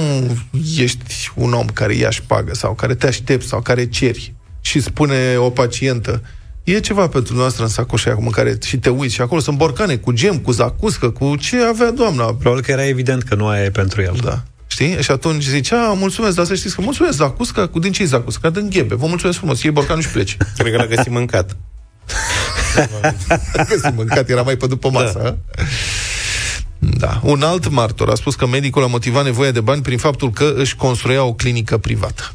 [0.77, 5.35] ești un om care ia șpagă sau care te aștepți sau care ceri și spune
[5.37, 6.21] o pacientă
[6.63, 9.57] e ceva pentru noastră în sacoșa aia cu mâncare și te uiți și acolo sunt
[9.57, 12.23] borcane cu gem, cu zacuscă, cu ce avea doamna.
[12.23, 14.17] Probabil că era evident că nu aia e pentru el.
[14.23, 14.43] Da.
[14.71, 15.01] Știi?
[15.01, 18.49] Și atunci zicea, mulțumesc, dar să știți că mulțumesc, zacusca, cu din ce zacusca?
[18.49, 18.95] Din ghebe.
[18.95, 20.37] Vă mulțumesc frumos, iei borcanul și pleci.
[20.57, 21.57] Cred că l-a găsit mâncat.
[23.69, 25.19] Găsi mâncat, era mai pe după masă.
[25.23, 25.37] Da.
[26.79, 27.19] da.
[27.23, 30.53] Un alt martor a spus că medicul a motivat nevoia de bani prin faptul că
[30.57, 32.33] își construia o clinică privată.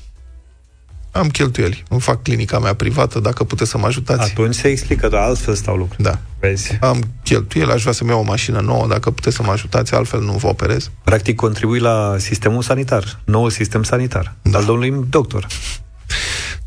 [1.14, 1.82] Am cheltuieli.
[1.88, 4.30] Îmi fac clinica mea privată, dacă puteți să mă ajutați.
[4.30, 6.10] Atunci se explică, dar altfel stau lucrurile.
[6.10, 6.18] Da.
[6.40, 6.78] Vezi?
[6.80, 10.20] Am cheltuieli, aș vrea să-mi iau o mașină nouă, dacă puteți să mă ajutați, altfel
[10.20, 10.90] nu vă operez.
[11.04, 14.58] Practic contribui la sistemul sanitar, noul sistem sanitar, da.
[14.58, 15.46] al domnului doctor.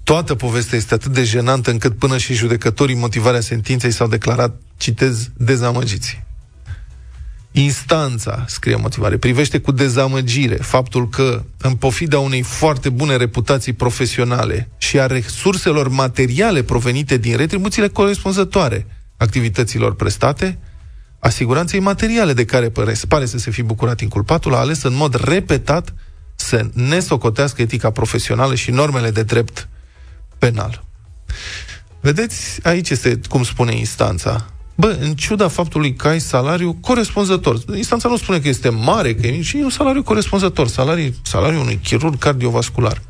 [0.03, 5.29] Toată povestea este atât de jenantă încât până și judecătorii motivarea sentinței s-au declarat, citez,
[5.37, 6.23] dezamăgiți.
[7.59, 14.69] Instanța, scrie motivare, privește cu dezamăgire faptul că, în pofida unei foarte bune reputații profesionale
[14.77, 20.59] și a resurselor materiale provenite din retribuțiile corespunzătoare activităților prestate,
[21.19, 25.23] asiguranței materiale de care pare, pare să se fi bucurat inculpatul a ales în mod
[25.23, 25.93] repetat
[26.35, 29.67] să nesocotească etica profesională și normele de drept
[30.37, 30.83] penal.
[31.99, 34.56] Vedeți, aici este cum spune instanța.
[34.79, 39.27] Bă, în ciuda faptului că ai salariu corespunzător, instanța nu spune că este mare, că
[39.27, 43.01] e mic, ci e un salariu corespunzător, salariu, salariul unui chirurg cardiovascular.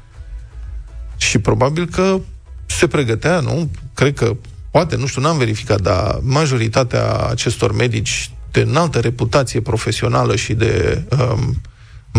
[1.17, 2.19] Și probabil că
[2.65, 3.69] se pregătea, nu?
[3.93, 4.35] Cred că,
[4.71, 11.03] poate, nu știu, n-am verificat, dar majoritatea acestor medici de înaltă reputație profesională și de
[11.19, 11.61] um,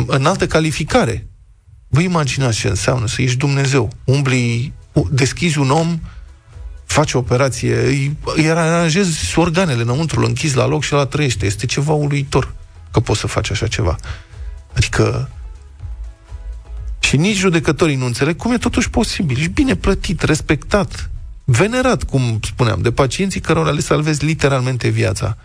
[0.07, 1.27] înaltă calificare.
[1.89, 3.91] Vă imaginați ce înseamnă să ești Dumnezeu.
[4.05, 4.73] Umbli,
[5.11, 6.01] deschizi un om,
[6.89, 11.47] faci o operație, îi, îi aranjezi organele înăuntru, îl închizi la loc și la trăiește.
[11.47, 12.55] Este ceva uluitor
[12.91, 13.97] că poți să faci așa ceva.
[14.73, 15.31] Adică
[16.99, 19.37] și nici judecătorii nu înțeleg cum e totuși posibil.
[19.39, 21.11] Ești bine plătit, respectat,
[21.45, 25.37] venerat, cum spuneam, de pacienții cărora le salvezi literalmente viața.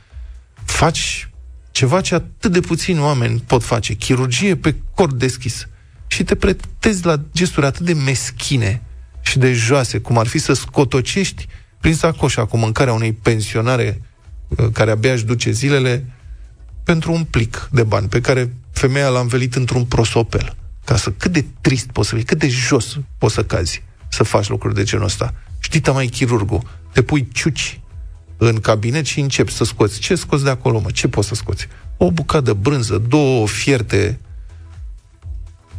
[0.65, 1.29] Faci
[1.71, 5.67] ceva ce atât de puțini oameni pot face, chirurgie pe corp deschis.
[6.07, 8.81] Și te pretezi la gesturi atât de meschine
[9.23, 11.47] și de joase, cum ar fi să scotocești
[11.79, 14.01] prin sacoșa cu mâncarea unei pensionare
[14.47, 16.05] uh, care abia își duce zilele
[16.83, 20.55] pentru un plic de bani pe care femeia l-a învelit într-un prosopel.
[20.85, 24.23] Ca să, cât de trist poți să fii, cât de jos poți să cazi să
[24.23, 25.33] faci lucruri de genul ăsta.
[25.59, 27.79] Știi, mai chirurgul, te pui ciuci
[28.37, 29.99] în cabinet și începi să scoți.
[29.99, 30.91] Ce scoți de acolo, mă?
[30.91, 31.67] Ce poți să scoți?
[31.97, 34.19] O bucată de brânză, două fierte,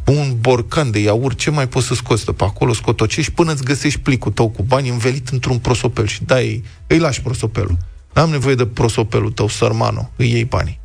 [0.05, 3.63] un borcan de iaurt, ce mai poți să scoți de pe acolo, scotocești până îți
[3.63, 7.77] găsești plicul tău cu bani învelit într-un prosopel și dai, îi lași prosopelul.
[8.13, 10.79] N-am nevoie de prosopelul tău, sărmano, îi iei banii.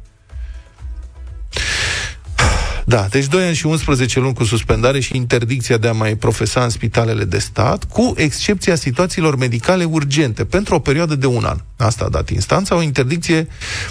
[2.91, 6.63] Da, deci 2 ani și 11 luni cu suspendare și interdicția de a mai profesa
[6.63, 11.59] în spitalele de stat, cu excepția situațiilor medicale urgente, pentru o perioadă de un an.
[11.77, 13.49] Asta a dat instanța, o interdicție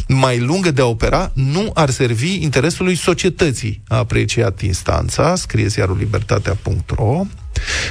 [0.07, 5.97] mai lungă de a opera nu ar servi interesului societății, a apreciat instanța, scrie ziarul
[5.97, 7.21] libertatea.ro,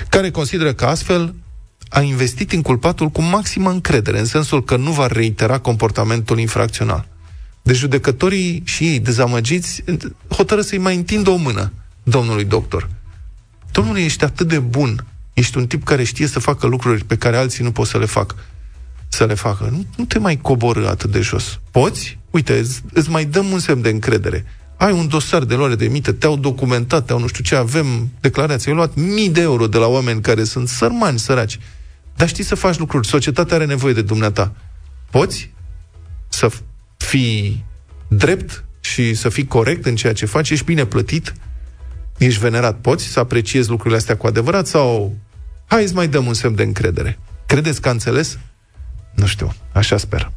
[0.08, 1.34] care consideră că astfel
[1.88, 7.06] a investit inculpatul cu maximă încredere, în sensul că nu va reitera comportamentul infracțional.
[7.68, 9.84] Deci judecătorii și ei, dezamăgiți,
[10.28, 12.88] hotără să-i mai întindă o mână domnului doctor.
[13.72, 17.36] Domnule, ești atât de bun, ești un tip care știe să facă lucruri pe care
[17.36, 18.34] alții nu pot să le facă.
[19.08, 19.68] Să le facă.
[19.70, 21.60] Nu, nu te mai coborâ atât de jos.
[21.70, 22.18] Poți?
[22.30, 24.44] Uite, îți, îți mai dăm un semn de încredere.
[24.76, 28.70] Ai un dosar de luare de mită, te-au documentat, te-au nu știu ce, avem declarații.
[28.70, 31.58] Ai luat mii de euro de la oameni care sunt sărmani, săraci.
[32.16, 33.06] Dar știi să faci lucruri.
[33.06, 34.52] Societatea are nevoie de dumneata.
[35.10, 35.50] Poți
[36.28, 36.50] să
[36.98, 37.64] fii
[38.08, 41.32] drept și să fii corect în ceea ce faci, ești bine plătit,
[42.18, 45.16] ești venerat, poți să apreciezi lucrurile astea cu adevărat sau
[45.66, 47.18] hai să mai dăm un semn de încredere.
[47.46, 48.38] Credeți că a înțeles?
[49.14, 50.32] Nu știu, așa sper.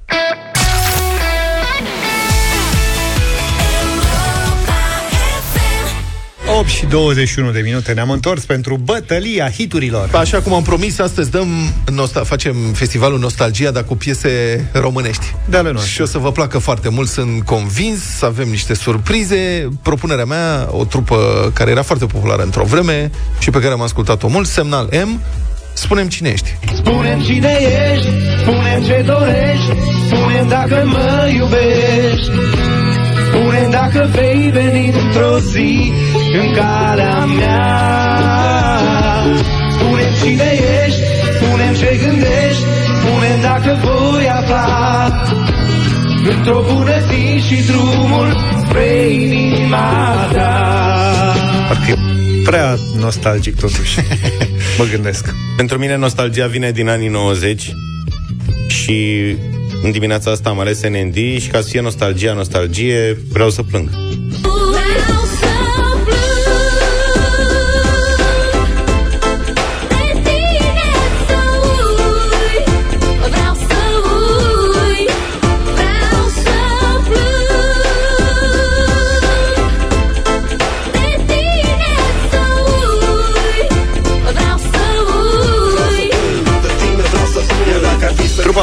[6.59, 10.09] 8 și 21 de minute ne-am întors pentru bătălia hiturilor.
[10.13, 11.47] Așa cum am promis, astăzi dăm
[11.91, 15.35] nostal- facem festivalul Nostalgia, dar cu piese românești.
[15.49, 15.91] De ale noastre.
[15.91, 19.69] Și o să vă placă foarte mult, sunt convins, să avem niște surprize.
[19.81, 24.27] Propunerea mea, o trupă care era foarte populară într-o vreme și pe care am ascultat-o
[24.27, 25.21] mult, Semnal M,
[25.73, 26.57] Spunem cine ești.
[26.75, 27.57] Spune-mi cine
[27.93, 28.07] ești,
[28.41, 29.71] spune ce dorești,
[30.07, 32.31] spune dacă mă iubești.
[33.71, 35.91] Spune dacă vei veni într-o zi
[36.41, 37.97] în calea mea.
[39.71, 40.49] spune cine
[40.85, 41.01] ești,
[41.35, 42.63] spune ce gândești,
[42.99, 45.23] spune dacă voi afla
[46.29, 51.33] într-o bună zi și drumul spre inima ta.
[51.67, 51.95] Parcă e
[52.43, 53.99] prea nostalgic totuși.
[54.77, 55.33] mă gândesc.
[55.57, 57.73] Pentru mine nostalgia vine din anii 90
[58.67, 59.35] și
[59.83, 63.89] în dimineața asta am ales NND și ca să fie nostalgia, nostalgie, vreau să plâng.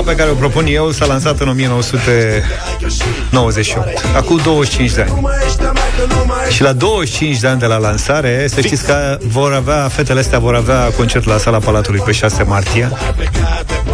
[0.09, 5.13] Pe care o propun eu s-a lansat în 1998, acum 25 de ani.
[6.51, 10.39] Și la 25 de ani de la lansare, să știți că vor avea, fetele astea
[10.39, 12.91] vor avea concert la sala Palatului pe 6 martie.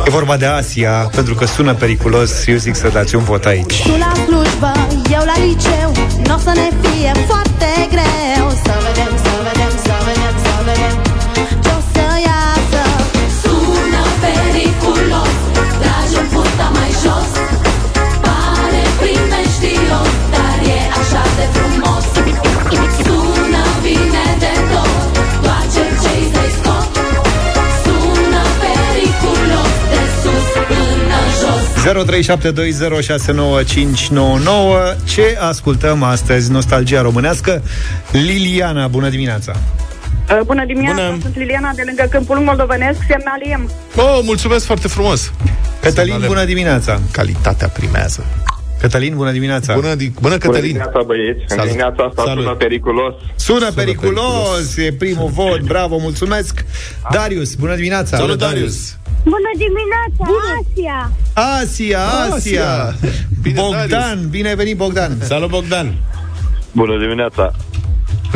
[0.06, 3.82] E vorba de Asia, pentru că sună periculos, eu zic să dați un vot aici.
[3.82, 4.72] Tu la slujbă,
[5.12, 5.92] eu la liceu
[6.26, 9.53] Nu o să ne fie foarte greu Să vedem, să vedem, să vedem,
[31.84, 31.88] 0372069599
[35.04, 36.50] Ce ascultăm astăzi?
[36.50, 37.62] Nostalgia românească
[38.12, 39.56] Liliana, bună dimineața!
[40.30, 41.18] Uh, Bună dimineața, Bună.
[41.22, 43.70] sunt Liliana de lângă Câmpul Moldovenesc, semnaliem.
[43.96, 45.32] Oh, mulțumesc foarte frumos!
[45.80, 47.00] Cătălin, bună dimineața!
[47.12, 48.24] Calitatea primează.
[48.80, 49.74] Cătălin, bună dimineața!
[49.74, 51.40] Bună, di- bună Bună dimineața, băieți.
[51.40, 51.64] În Salut.
[51.64, 52.42] dimineața asta Salut.
[52.44, 53.14] sună periculos.
[53.36, 56.64] Sună periculos, e primul vot, bravo, mulțumesc!
[57.10, 58.16] Darius, bună dimineața!
[58.16, 58.96] Salut, Darius!
[59.24, 60.24] Bună dimineața,
[60.60, 61.10] Asia!
[61.60, 62.34] Asia, Asia!
[62.34, 62.94] Asia.
[63.42, 64.26] Bine, Bogdan, Darius.
[64.30, 65.16] bine ai venit, Bogdan!
[65.22, 65.94] Salut, Bogdan!
[66.72, 67.52] Bună dimineața!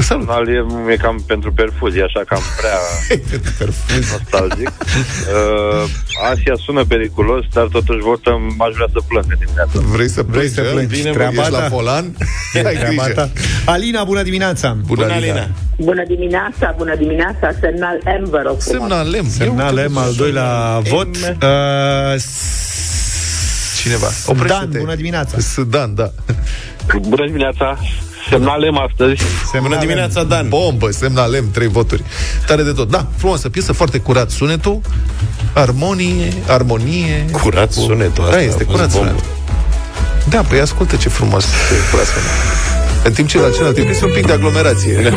[0.00, 0.28] Salut!
[0.28, 2.78] Al e, e cam pentru perfuzie, așa cam prea
[4.12, 4.68] nostalgic.
[4.68, 5.90] Uh,
[6.30, 9.78] Asia sună periculos, dar totuși votăm, aș vrea să plâng în dimineața.
[9.96, 10.96] Vrei să Vrei să plângi?
[10.96, 11.68] Bine, Treaba ești la ta.
[11.68, 12.04] volan?
[12.54, 13.12] E Ai treaba grijă.
[13.14, 13.30] ta.
[13.72, 14.76] Alina, bună dimineața!
[14.87, 15.48] Bună, Alina.
[15.76, 18.64] Bună dimineața, bună dimineața, semnal M, vă rog frumos.
[18.88, 19.28] Semnal M.
[19.28, 21.16] Semnalem al doilea vot.
[21.16, 22.20] Uh,
[23.82, 24.06] Cineva.
[24.46, 25.37] Dan, bună dimineața!
[25.68, 26.11] Dan, da.
[27.00, 27.78] Bună dimineața!
[28.31, 29.23] Semnalem astăzi.
[29.62, 30.49] Bună dimineața, Dan!
[30.49, 32.03] Bombă, semnalem, trei voturi.
[32.47, 32.91] Tare de tot.
[32.91, 34.81] Da, frumoasă piesă, foarte curat sunetul,
[35.55, 37.25] armonie, armonie.
[37.43, 39.09] Curat sunetul, Da, asta este a fost curat bombă.
[39.09, 39.31] sunetul.
[40.29, 42.57] Da, păi ascultă ce frumos e curat sunetul.
[43.05, 45.12] În timp ce la celălalt timp este un pic de aglomerație.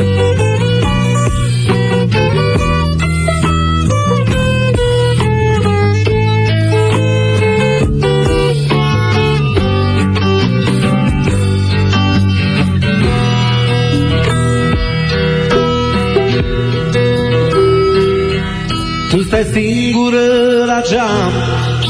[19.53, 20.27] Singură
[20.65, 21.33] la geam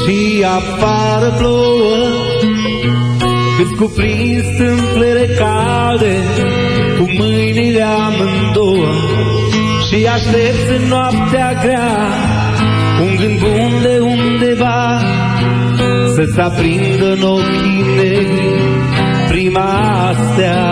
[0.02, 1.96] și afară plouă.
[3.62, 6.16] Îți cuprins stâmplele calde
[6.98, 8.92] cu mâinile amândouă.
[9.88, 11.96] Și aștepți în noaptea grea
[13.02, 15.00] un gând bun de undeva
[16.14, 18.52] Să-ți aprindă în ochii negri
[19.28, 20.62] prima stea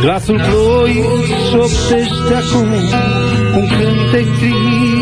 [0.00, 2.68] Glasul ploii îți șoptește acum
[3.56, 4.90] un cântec trist.
[4.90, 4.99] Tu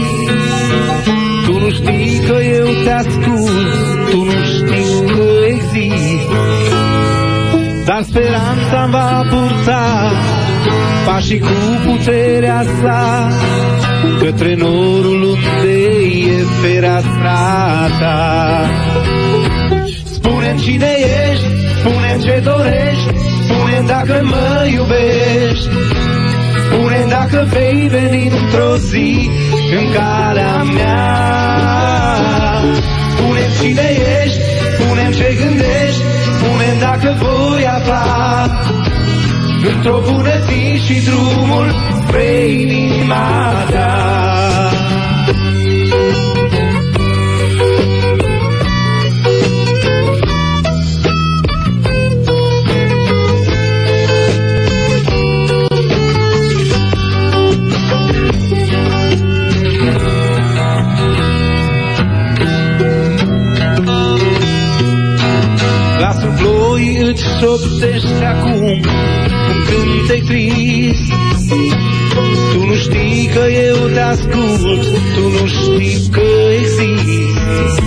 [1.69, 6.29] nu știi că eu te ascult, tu nu știi că exist
[7.85, 10.13] Dar speranța îmi va purta
[11.07, 11.47] pașii cu
[11.85, 13.29] puterea sa
[14.21, 15.83] Către norul unde
[16.29, 18.71] e fereastra ta
[20.13, 20.91] spune cine
[21.31, 21.45] ești,
[21.79, 23.13] spune ce dorești,
[23.45, 25.98] spune dacă mă iubești.
[27.09, 29.31] Spune dacă vei veni într-o zi
[29.79, 31.09] în calea mea.
[33.17, 33.89] spune cine
[34.23, 34.39] ești,
[34.75, 36.03] spune ce gândești,
[36.37, 38.61] spune dacă voi afla
[39.75, 44.28] într-o bună zi și drumul spre inima ta.
[66.79, 68.83] Glasul ploii îți șoptește acum un
[69.69, 71.13] cântec trist.
[72.53, 74.83] Tu nu știi că eu te ascult,
[75.15, 76.21] tu nu știi că
[76.61, 77.83] exist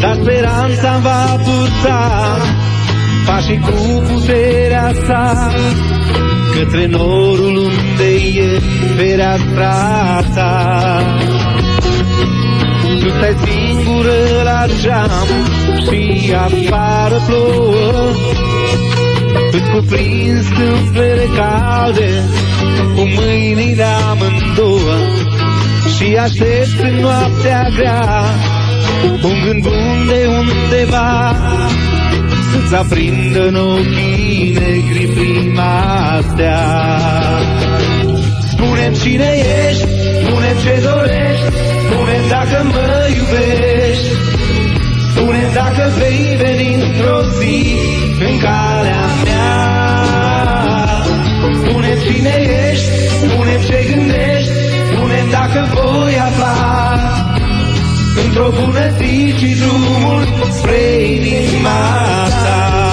[0.00, 2.36] Dar speranța îmi va purta
[3.26, 5.50] pașii cu puterea sa.
[6.54, 8.60] Către norul unde e
[8.96, 11.39] fereastra ta tu
[13.20, 15.26] stai singură la geam
[16.22, 18.12] și afară plouă.
[19.52, 22.10] Îți cuprins stâmplele calde
[22.94, 24.96] cu mâinile amândouă
[25.96, 28.22] Și aștepți în noaptea grea
[29.22, 31.36] un gând bun de undeva
[32.52, 36.58] Să-ți aprindă în ochii negri prima stea
[38.50, 39.30] spune cine
[39.68, 39.86] ești,
[40.24, 44.08] spune ce dorești, spune dacă mă iubești,
[45.14, 47.76] spune dacă vei veni într-o zi
[48.28, 49.50] în calea mea.
[51.64, 52.34] spune cine
[52.70, 52.88] ești,
[53.22, 54.52] spune ce gândești,
[54.92, 56.54] spune dacă voi afla
[58.24, 61.80] într-o bună zi și drumul spre inima
[62.42, 62.89] ta.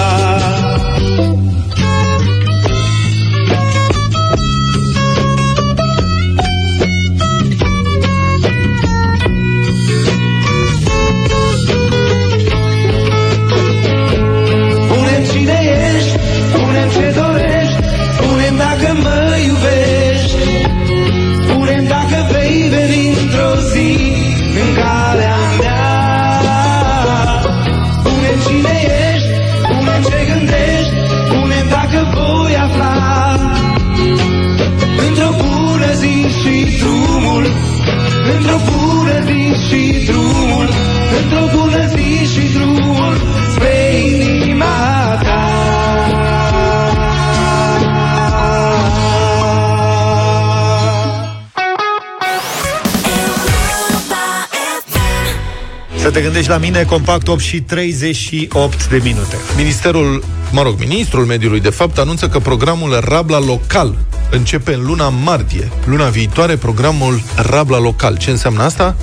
[56.48, 59.36] Te gândești la mine, compact 8 și 38 de minute.
[59.56, 63.94] Ministerul, mă rog, ministrul mediului, de fapt, anunță că programul Rabla Local
[64.30, 65.72] începe în luna martie.
[65.84, 68.16] Luna viitoare, programul Rabla Local.
[68.16, 68.96] Ce înseamnă asta?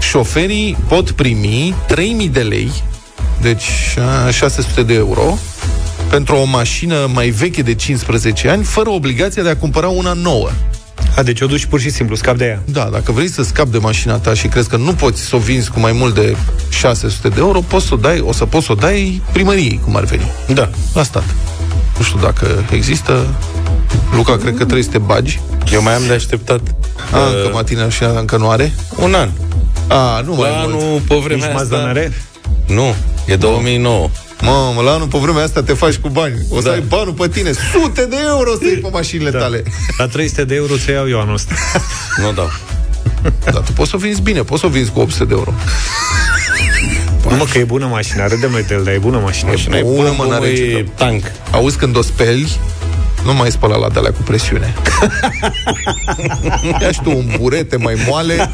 [0.00, 2.70] Șoferii pot primi 3000 de lei,
[3.40, 5.38] deci șa, 600 de euro,
[6.10, 10.48] pentru o mașină mai veche de 15 ani, fără obligația de a cumpăra una nouă.
[11.16, 12.62] A, deci o duci pur și simplu, scap de ea.
[12.64, 15.38] Da, dacă vrei să scapi de mașina ta și crezi că nu poți să o
[15.38, 16.36] vinzi cu mai mult de
[16.68, 19.96] 600 de euro, poți să o dai, o să poți să o dai primăriei, cum
[19.96, 20.30] ar veni.
[20.54, 20.70] Da.
[20.94, 21.24] La stat.
[21.98, 23.26] Nu știu dacă există.
[24.14, 25.40] Luca, cred că trebuie să te bagi.
[25.72, 26.60] Eu mai am de așteptat.
[27.12, 28.72] A, încă matina și încă nu are?
[28.96, 29.30] Un an.
[29.88, 30.74] A, nu mai La mult.
[30.82, 31.76] anul, pe vremea Nici asta...
[31.76, 32.12] Mazda n-are?
[32.66, 32.94] Nu,
[33.26, 34.10] e 2009.
[34.42, 36.34] Mamă, la anul pe vremea asta te faci cu bani.
[36.50, 36.70] O să Da.
[36.70, 37.50] ai banul pe tine.
[37.72, 39.38] Sute de euro să iei pe mașinile Da.
[39.38, 39.62] tale.
[39.98, 41.54] La 300 de euro ți iau eu anul ăsta.
[42.22, 42.50] Nu dau.
[43.44, 45.52] Dar tu poți să o vinzi bine, poți să o vinzi cu 800 de euro.
[47.28, 49.50] Nu mă, că e bună mașina, râdem noi de el, dar e bună mașina.
[49.50, 51.22] Mașina e bună, bună, mă, mă, n-are ce e tank.
[51.50, 52.56] Auzi când o speli,
[53.24, 54.74] nu mai spăla la de cu presiune.
[56.80, 58.50] Ia și tu un burete mai moale,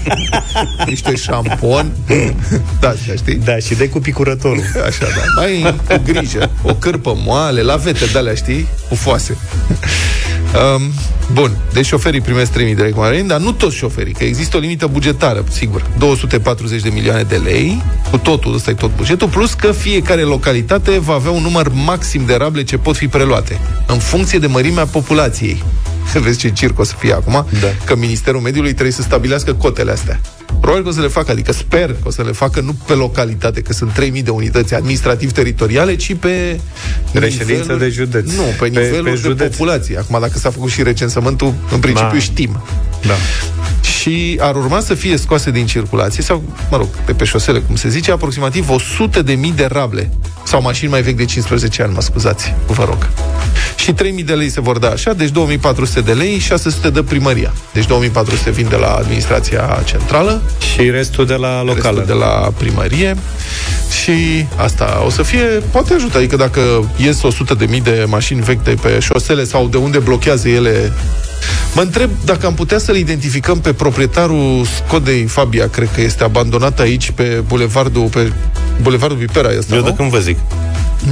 [0.86, 1.92] niște șampon.
[2.80, 3.34] Da, știi?
[3.34, 4.62] Da, și de cu picurătorul.
[4.86, 5.40] Așa, da.
[5.40, 6.50] Mai cu grijă.
[6.62, 8.68] O cârpă moale, lavete de-alea, știi?
[8.88, 9.36] Cu foase.
[10.56, 10.92] Um,
[11.32, 14.24] bun, deci șoferii primesc 3.000 de lei, cum ar veni, dar nu toți șoferii, că
[14.24, 15.86] există o limită bugetară, sigur.
[15.98, 20.98] 240 de milioane de lei, cu totul, ăsta e tot bugetul, plus că fiecare localitate
[20.98, 24.86] va avea un număr maxim de rable ce pot fi preluate, în funcție de mărimea
[24.86, 25.62] populației.
[26.24, 27.32] Vezi ce circ o să fie acum?
[27.60, 27.66] Da.
[27.84, 30.20] Că Ministerul Mediului trebuie să stabilească cotele astea.
[30.60, 32.92] Probabil că o să le facă, adică sper că o să le facă nu pe
[32.92, 36.60] localitate, că sunt 3000 de unități administrativ-teritoriale, ci pe
[37.12, 38.30] Reședință niveluri- de județ.
[38.32, 39.50] Nu, pe, Pe- nivelul pe de județ.
[39.56, 39.98] populație.
[39.98, 42.18] Acum, dacă s-a făcut și recensământul, în principiu Da.
[42.18, 42.60] știm.
[43.06, 43.14] Da.
[44.00, 47.76] Și ar urma să fie scoase din circulație, sau, mă rog, de pe șosele, cum
[47.76, 50.10] se zice, aproximativ 100 de mii de rable.
[50.44, 53.08] Sau mașini mai vechi de 15 ani, mă scuzați, vă rog.
[53.76, 57.52] Și 3000 de lei se vor da așa, deci 2400 de lei, 600 de primăria.
[57.72, 60.42] Deci 2400 vin de la administrația centrală,
[60.74, 61.98] Și restul de la locală.
[61.98, 63.16] restul de la primărie
[64.02, 66.60] și asta o să fie, poate ajută, adică dacă
[66.96, 70.92] ies 100 de mii de mașini vechi de pe șosele sau de unde blochează ele
[71.74, 76.80] Mă întreb dacă am putea să-l identificăm pe proprietarul Scodei Fabia, cred că este abandonat
[76.80, 78.32] aici pe bulevardul, pe
[78.82, 79.86] bulevardul Vipera este, Eu nu?
[79.86, 80.36] de când vă zic.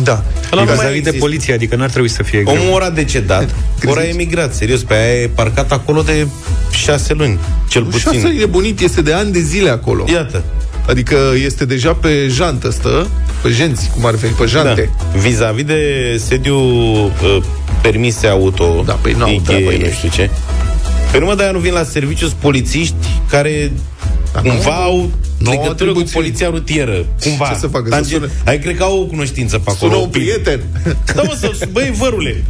[0.03, 0.23] Da.
[0.53, 1.19] Ăla nu mai Vis-a-vis de există.
[1.19, 2.55] poliție, adică n-ar trebui să fie greu.
[2.57, 3.55] Omul ora decedat,
[3.87, 6.27] ora a emigrat, serios, pe aia e parcat acolo de
[6.71, 8.27] șase luni, cel Și asta puțin.
[8.27, 10.05] e nebunit, este de ani de zile acolo.
[10.09, 10.43] Iată.
[10.89, 13.09] Adică este deja pe jantă stă,
[13.43, 14.91] pe jenți, cum ar fi, pe jante.
[15.13, 15.19] Da.
[15.19, 15.81] Vis-a-vis de
[16.27, 17.11] sediu uh,
[17.83, 19.79] permise auto, Da, păi n-au IG, treabă ei.
[19.79, 20.31] nu știu ce.
[21.11, 22.95] Păi nu mă, dar nu vin la serviciu sunt polițiști
[23.31, 23.73] care
[24.33, 25.11] Da, cumva nu- au
[25.45, 26.15] nu au legătură cu atribuții.
[26.21, 27.07] poliția rutieră.
[27.23, 27.49] Cumva.
[27.49, 27.85] Ce să facă?
[27.85, 29.91] Să Tange- sune- Ai cred că au o cunoștință pe acolo.
[29.93, 30.33] Sună un o pildă.
[30.33, 30.61] prieten.
[31.15, 32.45] Da, mă, să, băi, vărule,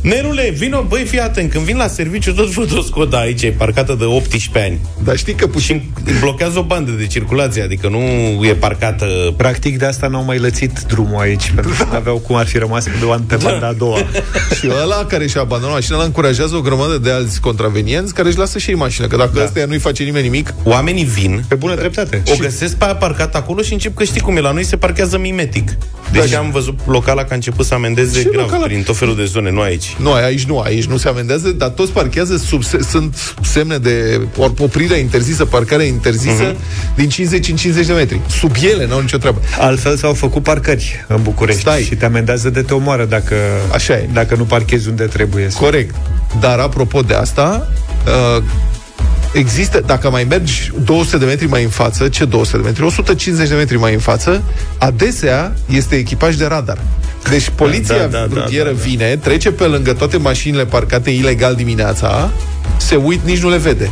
[0.00, 3.50] Nerule, vino, băi, fii atent, când vin la serviciu, tot văd o Skoda aici, e
[3.50, 4.80] parcată de 18 ani.
[5.04, 5.82] Dar știi că puțin...
[6.06, 7.98] Și blochează o bandă de circulație, adică nu
[8.44, 9.06] e parcată...
[9.36, 12.84] Practic de asta n-au mai lățit drumul aici, pentru că aveau cum ar fi rămas
[12.84, 13.98] pe, de pe banda a doua.
[14.60, 18.38] Și ăla care și-a abandonat mașina, ăla încurajează o grămadă de alți contravenienți care își
[18.38, 19.42] lasă și ei mașină, că dacă da.
[19.42, 22.22] ăsta nu-i face nimeni nimic, Oamenii vin, Pe bună dreptate.
[22.32, 24.76] O găsesc pe aia parcată acolo și încep că știi cum e, la noi se
[24.76, 25.76] parchează mimetic.
[26.12, 26.38] Deci Da.
[26.38, 28.64] am văzut locala că a început să amendeze Ce grav locala?
[28.64, 29.96] prin tot felul de zone, nu aici.
[29.98, 34.20] nu, aici nu, aici nu se amendează, dar toți parchează sub, se- sunt semne de
[34.36, 36.94] or, oprire interzisă, parcare interzisă uh-huh.
[36.96, 38.20] din 50 în 50 de metri.
[38.28, 39.40] Sub ele, n-au nicio treabă.
[39.58, 41.82] Altfel s-au făcut parcări în București Stai.
[41.82, 43.34] și te amendează de te omoară dacă,
[43.72, 44.08] Așa e.
[44.12, 45.48] dacă nu parchezi unde trebuie.
[45.60, 45.94] Corect.
[46.40, 47.68] Dar apropo de asta,
[48.36, 48.42] uh,
[49.38, 52.84] există, dacă mai mergi 200 de metri mai în față, ce 200 de metri?
[52.84, 54.42] 150 de metri mai în față,
[54.78, 56.78] adesea este echipaj de radar.
[57.30, 58.82] Deci poliția Da, da, da, rutieră da, da.
[58.82, 62.30] vine, trece pe lângă toate mașinile parcate ilegal dimineața,
[62.76, 63.90] se uit, nici nu le vede.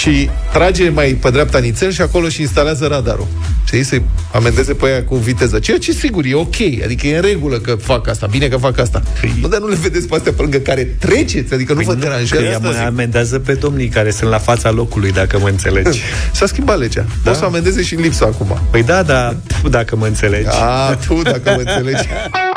[0.00, 3.26] Și trage mai pe dreapta nițel și acolo și instalează radarul.
[3.68, 4.00] Și să
[4.32, 5.58] amendeze pe aia cu viteză.
[5.58, 6.54] Ceea ce, sigur, e ok.
[6.84, 8.26] Adică e în regulă că fac asta.
[8.26, 9.02] Bine că fac asta.
[9.40, 11.54] Nu, dar nu le vedeți pe astea pe lângă care treceți.
[11.54, 12.44] Adică nu vă Că deranjează.
[12.44, 12.82] ea Asta mă zic.
[12.82, 16.00] amendează pe domnii care sunt la fața locului, dacă mă înțelegi.
[16.32, 17.06] S-a schimbat legea.
[17.24, 17.30] Da?
[17.30, 18.58] O să amendeze și în lipsa acum.
[18.70, 20.48] Păi da, da, pf, dacă mă înțelegi.
[20.50, 22.08] A, tu, dacă mă înțelegi.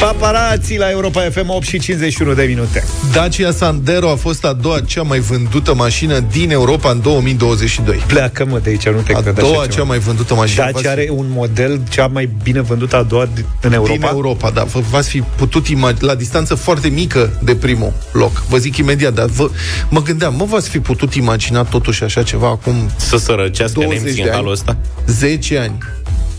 [0.00, 2.84] Paparații la Europa FM 8 și 51 de minute.
[3.12, 7.96] Dacia Sandero a fost a doua cea mai vândută mașină din Europa în 2022.
[8.06, 9.84] Pleacă mă de aici, nu te A cred doua așa cea ceva.
[9.86, 10.62] mai vândută mașină.
[10.64, 13.92] Dacia V-ați- are un model cea mai bine vândută a doua di- în Europa.
[13.92, 14.62] Din Europa, da.
[14.64, 18.42] V- V-ați fi putut imagina la distanță foarte mică de primul loc.
[18.48, 19.50] Vă zic imediat, dar vă,
[19.88, 24.14] mă gândeam, mă v-ați fi putut imagina totuși așa ceva acum Să sărăcească 20 nemții
[24.16, 24.36] de în ani.
[24.36, 24.76] halul ăsta?
[25.06, 25.78] 10 ani.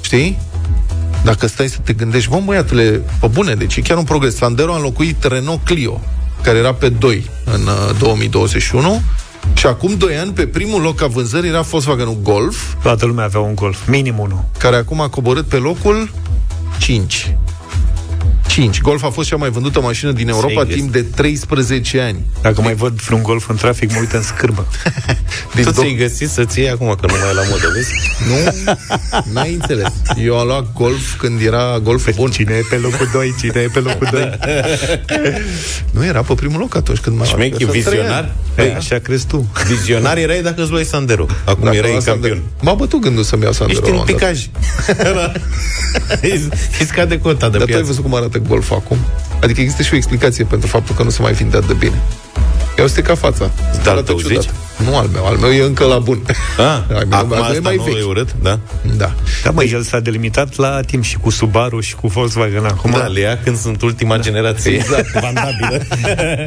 [0.01, 0.37] Știi?
[1.23, 4.35] Dacă stai să te gândești, mă, băiatule, pe bune, deci e chiar un progres.
[4.35, 6.01] Sandero a înlocuit Renault Clio,
[6.41, 9.01] care era pe 2 în uh, 2021,
[9.53, 13.39] și acum 2 ani, pe primul loc a vânzării era Volkswagen Golf, Toată lumea avea
[13.39, 14.45] un Golf, minim unul.
[14.57, 16.09] care acum a coborât pe locul
[16.77, 17.35] 5.
[18.49, 18.81] 5.
[18.81, 20.73] Golf a fost cea mai vândută mașină din Europa Serios?
[20.75, 22.19] timp de 13 ani.
[22.41, 24.67] Dacă mai văd vreun Golf în trafic, mă uit în scârbă.
[25.55, 27.93] Din Tu do- ți-ai găsit să-ți iei acum, că nu mai e la modă, vezi?
[28.27, 29.87] Nu, n-ai înțeles.
[30.23, 32.29] Eu am luat Golf când era Golf bun.
[32.31, 33.35] Cine e pe locul 2?
[33.39, 34.29] Cine e pe locul 2?
[35.91, 38.31] Nu era pe primul loc atunci când m-am Șmechi, vizionar?
[38.55, 39.51] Păi, așa crezi tu.
[39.69, 41.25] Vizionar erai dacă îți luai Sandero.
[41.45, 42.29] Acum Dacă erai luam campion.
[42.31, 42.49] Sandero.
[42.61, 43.79] M-a bătut gândul să-mi iau Sandero.
[43.79, 44.29] Ești la în un moment dat.
[44.31, 45.31] picaj.
[46.21, 46.47] Îi-
[46.79, 47.83] Îi scade cota de Dar tu ai piață.
[47.85, 48.97] văzut cum arată Golf acum?
[49.41, 52.01] Adică există și o explicație pentru faptul că nu se mai vinde atât de bine.
[52.77, 53.51] I-au stricat fața.
[53.83, 54.41] Da, Arată tău ciudat.
[54.41, 54.51] zici?
[54.87, 56.19] Nu al meu, al meu e încă la bun.
[56.57, 56.65] Ah,
[56.95, 57.95] Ai, acum al meu e asta mai nu vechi.
[57.97, 58.59] e urât, da?
[58.97, 59.13] Da.
[59.43, 62.91] Da, mă, el s-a delimitat la timp și cu Subaru și cu Volkswagen acum.
[62.91, 64.71] Da, le ia când sunt ultima generație.
[64.71, 65.11] Exact.
[65.21, 65.81] Vandabilă.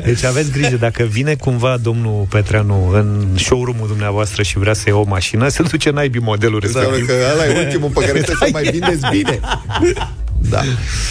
[0.05, 4.97] Deci aveți grijă, dacă vine cumva domnul Petreanu în showroom-ul dumneavoastră și vrea să ia
[4.97, 7.17] o mașină, se duce naibii modelul Înseamnă respectiv.
[7.17, 9.41] că ăla e ultimul pe care trebuie să mai vindeți bine.
[10.51, 10.61] Da.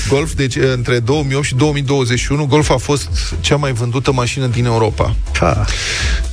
[0.07, 3.09] Golf, deci între 2008 și 2021, Golf a fost
[3.39, 5.15] cea mai vândută mașină din Europa.
[5.39, 5.65] Ha.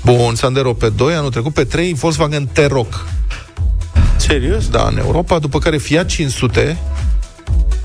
[0.04, 3.06] Bun, Sandero pe 2, anul trecut pe 3, Volkswagen T-Roc.
[4.16, 4.68] Serios?
[4.68, 6.78] Da, în Europa, după care Fiat 500,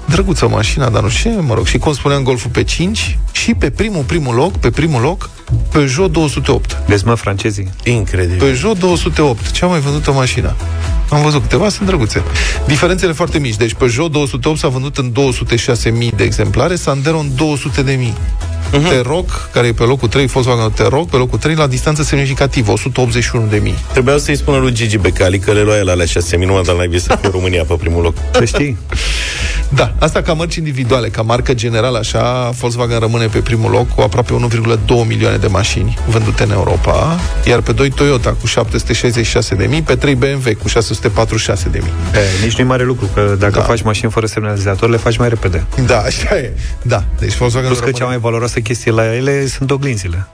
[0.06, 3.54] drăguță mașina, dar nu știu ce, mă rog, și cum spuneam, Golful pe 5 și
[3.54, 5.30] pe primul, primul loc, pe primul loc,
[5.72, 6.78] Peugeot 208.
[6.86, 7.70] Vezi, mă, francezii.
[7.84, 8.38] Incredibil.
[8.38, 10.56] Peugeot 208, cea mai vândută mașină.
[11.10, 12.24] Am văzut câteva, sunt drăguțe.
[12.68, 13.56] Diferențele foarte mici.
[13.56, 17.30] Deci Peugeot 208 s-a vândut în 206.000 de exemplare, Sandero în
[17.84, 18.14] 200.000.
[18.74, 19.02] Uh-huh.
[19.02, 23.74] T-Roc, care e pe locul 3, Volkswagen T-Roc, pe locul 3, la distanță semnificativă, 181.000.
[23.92, 26.88] Trebuiau să-i spună lui Gigi Becali că le lua el alea 6 minute, dar n-ai
[26.88, 28.16] vist să fie România pe primul loc.
[28.32, 28.78] Să știi.
[29.76, 34.02] Da, asta ca mărci individuale, ca marcă generală, așa, Volkswagen rămâne pe primul loc cu
[34.02, 39.96] aproape 1,2 milioane de mașini vândute în Europa, iar pe 2 Toyota cu 766.000, pe
[39.96, 40.74] 3 BMW cu 646.000.
[41.76, 43.62] E, nici nu e mare lucru, că dacă Da.
[43.62, 45.64] faci mașini fără semnalizator, le faci mai repede.
[45.86, 46.54] Da, așa e.
[46.82, 48.04] Da, deci Volkswagen Plus că rămâne...
[48.04, 50.28] cea mai valoroasă chestie la ele sunt oglinzile,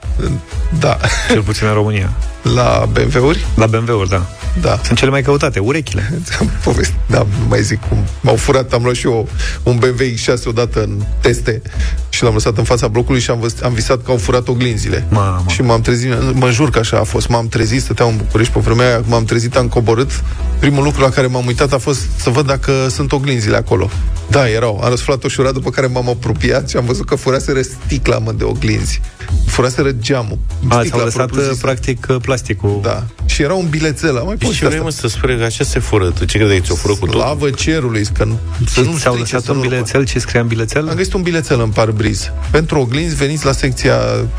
[0.78, 0.98] Da,
[1.30, 2.10] cel puțin în România.
[2.42, 4.26] La BMW-uri, La BMW-uri, da.
[4.60, 4.80] da.
[4.84, 6.20] Sunt cele mai căutate, urechile.
[6.40, 7.98] Am povestit, da, nu mai zic cum.
[8.20, 9.28] M-au furat, am luat și eu
[9.62, 11.62] un BMW X6 odată în teste
[12.08, 15.06] și l-am lăsat în fața blocului și am, văzut, am visat că au furat oglinzile.
[15.10, 15.44] Mamă.
[15.48, 17.28] Și m-am trezit, mă jur că așa a fost.
[17.28, 20.10] M-am trezit, stăteam în București pe vremea aia, m-am trezit, am coborât.
[20.58, 23.90] Primul lucru la care m-am uitat a fost să văd dacă sunt oglinzile acolo.
[24.30, 24.80] Da, erau.
[24.82, 28.32] Am răsflat o șurat după care m-am apropiat și am văzut că furaseră sticla, mă,
[28.32, 29.00] de oglinzi.
[29.46, 30.38] Furaseră geamul.
[30.68, 31.60] A, Sticla ți-au lăsat, propriu-zisă.
[31.60, 32.78] practic, plasticul.
[32.82, 33.02] Da.
[33.26, 34.18] Și era un bilețel.
[34.18, 36.10] Am mai Deci pus ce vrei, mă, să spune că așa se fură?
[36.10, 37.14] Tu ce credeai că ți-o fură cu tot?
[37.20, 40.04] Slavă cerului, că nu, să Și nu ți-au strice, lăsat să un nu bilețel?
[40.06, 40.94] Ce scria în Am bilețel?
[40.94, 42.30] găsit un bilețel în parbriz.
[42.50, 43.94] Pentru oglinzi veniți la secția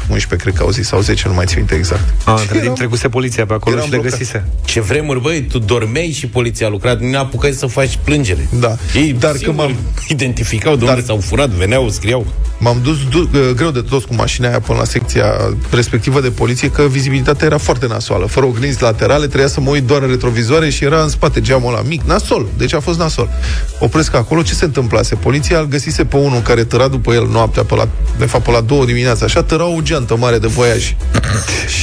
[0.09, 2.01] 11, cred că au zis, sau 10, nu mai țin minte exact.
[2.25, 4.17] A, între timp Eram- trecuse poliția pe acolo eram și le blocat.
[4.19, 4.45] găsise.
[4.65, 8.47] Ce vremuri, băi, tu dormeai și poliția a lucrat, nu apucai să faci plângere.
[8.59, 8.75] Da.
[8.95, 9.75] Ei Dar Dar când m-am-
[10.07, 12.25] identificau de Dar- unde s-au furat, veneau, scriau.
[12.57, 16.29] M-am dus du- uh, greu de tot cu mașina aia până la secția respectivă de
[16.29, 18.25] poliție, că vizibilitatea era foarte nasoală.
[18.25, 21.73] Fără oglinzi laterale, trebuia să mă uit doar în retrovizoare și era în spate geamul
[21.73, 22.47] ăla mic, nasol.
[22.57, 23.29] Deci a fost nasol.
[23.79, 25.15] Opresc acolo, ce se întâmplase?
[25.15, 28.51] Poliția îl găsise pe unul care tăra după el noaptea, pe la, de fapt pe
[28.51, 30.95] la două dimineața, așa, tăra o geantă mare de voiaj.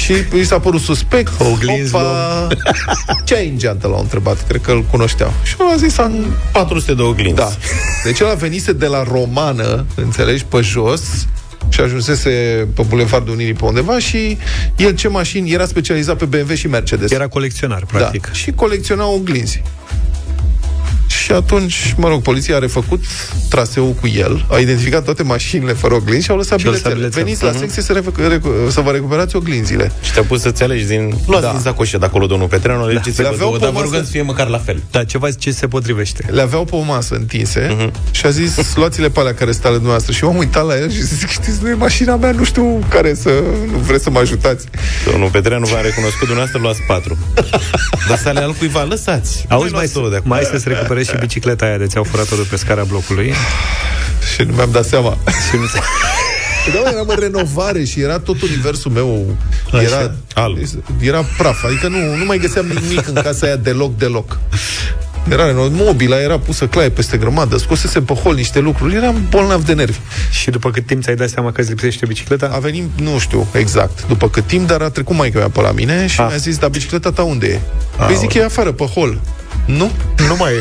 [0.03, 1.33] și i s-a părut suspect.
[1.53, 2.47] Oglinzi Opa,
[3.27, 3.87] ce ai în geantă?
[3.87, 5.33] L-au întrebat, cred că îl cunoșteau.
[5.43, 7.35] Și el a zis, am 400 de oglinzi.
[7.35, 7.51] da.
[8.05, 11.03] Deci el a venise de la Romană, înțelegi, pe jos,
[11.69, 12.31] și ajunsese
[12.75, 14.39] pe Bulevardul Unirii pe undeva și
[14.77, 17.11] el ce mașini era specializat pe BMW și Mercedes.
[17.11, 18.27] Era colecționar, practic.
[18.27, 18.33] Da.
[18.33, 19.63] Și colecționa oglinzi.
[21.29, 23.05] Și atunci, mă rog, poliția a refăcut
[23.49, 26.93] traseul cu el, a identificat toate mașinile fără oglinzi și au lăsat Și au lăsat
[26.95, 27.19] bilețele.
[27.19, 27.25] bilețele.
[27.25, 27.59] Veniți la Mhm.
[27.59, 29.93] secție să, recu- recu- să vă recuperați oglinzile.
[30.03, 31.15] Și te-a pus să-ți alegi din...
[31.27, 31.51] Luați Da.
[31.51, 33.87] din sacoșe de acolo, domnul Petreanu, alegeți-vă Le aveau două, pe dar vă masă.
[33.87, 34.83] rugăm să fie măcar la fel.
[34.91, 36.25] Da, ceva ce se potrivește.
[36.31, 37.93] Le aveau pe o masă întinse Mhm.
[38.11, 40.13] și a zis, luați-le pe alea care stau ale dumneavoastră.
[40.13, 42.85] Și eu m-am uitat la el și zic, știți, nu e mașina mea, nu știu
[42.89, 43.31] care să...
[43.73, 44.67] Nu vreți să mă ajutați.
[45.11, 47.19] Domnul Petreanu v-a recunoscut, dumneavoastră luați patru.
[48.09, 49.45] Dar să ale altcuiva, lăsați.
[49.49, 50.35] Auzi, mai, luați două de acolo.
[50.35, 53.33] mai să-ți recuperezi și bicicleta aia de ți-au furat-o de pe scara blocului.
[54.35, 55.19] Și nu mi-am dat seama.
[55.51, 55.79] Și nu se...
[56.73, 59.37] Da, mă, eram în renovare și era tot universul meu
[59.73, 60.59] era, Alb.
[61.01, 61.65] era praf.
[61.65, 64.39] Adică nu, nu mai găseam nimic în casa aia deloc, deloc.
[65.31, 69.65] Era renovat, mobila era pusă claie peste grămadă, scosese pe hol niște lucruri, eram bolnav
[69.65, 69.99] de nervi.
[70.31, 72.51] Și după cât timp ți-ai dat seama că îți lipsește bicicleta?
[72.55, 75.71] A venit, nu știu exact, după cât timp, dar a trecut mai mea pe la
[75.73, 76.27] mine și Ah.
[76.29, 77.51] mi-a zis, dar bicicleta ta unde e?
[77.51, 77.61] Păi
[77.99, 78.17] Aoleu.
[78.19, 79.21] zic, e afară, pe hol.
[79.69, 79.91] Nu?
[80.29, 80.61] Nu mai e.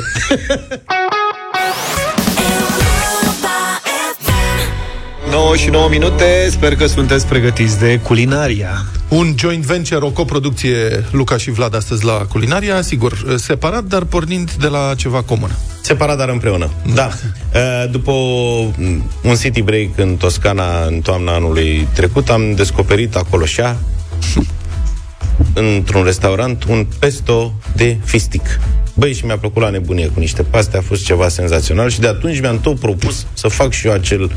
[5.32, 8.86] Nouă și 9 minute, sper că sunteți pregătiți de culinaria.
[9.08, 14.52] Un joint venture, o coproduccie Luca și Vlad astăzi la Culinaria, sigur, separat, dar pornind
[14.52, 15.52] de la ceva comun.
[15.82, 16.70] Separat, dar împreună.
[16.94, 17.10] Da.
[17.54, 18.72] Uh, După o-
[19.24, 23.78] un city break în Toscana în toamna anului trecut, am descoperit acolo șa,
[25.54, 28.60] într-un restaurant, un pesto de fistic.
[29.00, 32.08] Băi, și mi-a plăcut la nebunie cu niște paste, a fost ceva senzațional și de
[32.08, 34.32] atunci mi-am tot propus să fac și eu acel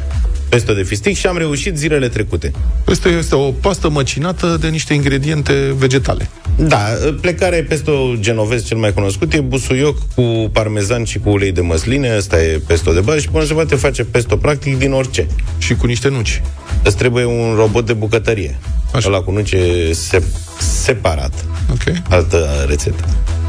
[0.49, 2.53] pesto de fistic și am reușit zilele trecute.
[2.87, 6.31] Asta este o pastă măcinată de niște ingrediente vegetale.
[6.57, 6.79] Da,
[7.21, 12.15] plecarea pesto genovez cel mai cunoscut e busuioc cu parmezan și cu ulei de măsline,
[12.17, 15.27] ăsta e pesto de bază și până se poate face pesto practic din orice.
[15.59, 16.43] Și cu niște nuci.
[16.83, 18.59] Îți trebuie un robot de bucătărie.
[18.93, 19.09] Așa.
[19.09, 20.23] Ăla cu nuci e se-
[20.59, 21.45] separat.
[21.71, 21.95] Ok.
[22.09, 23.05] Altă rețetă.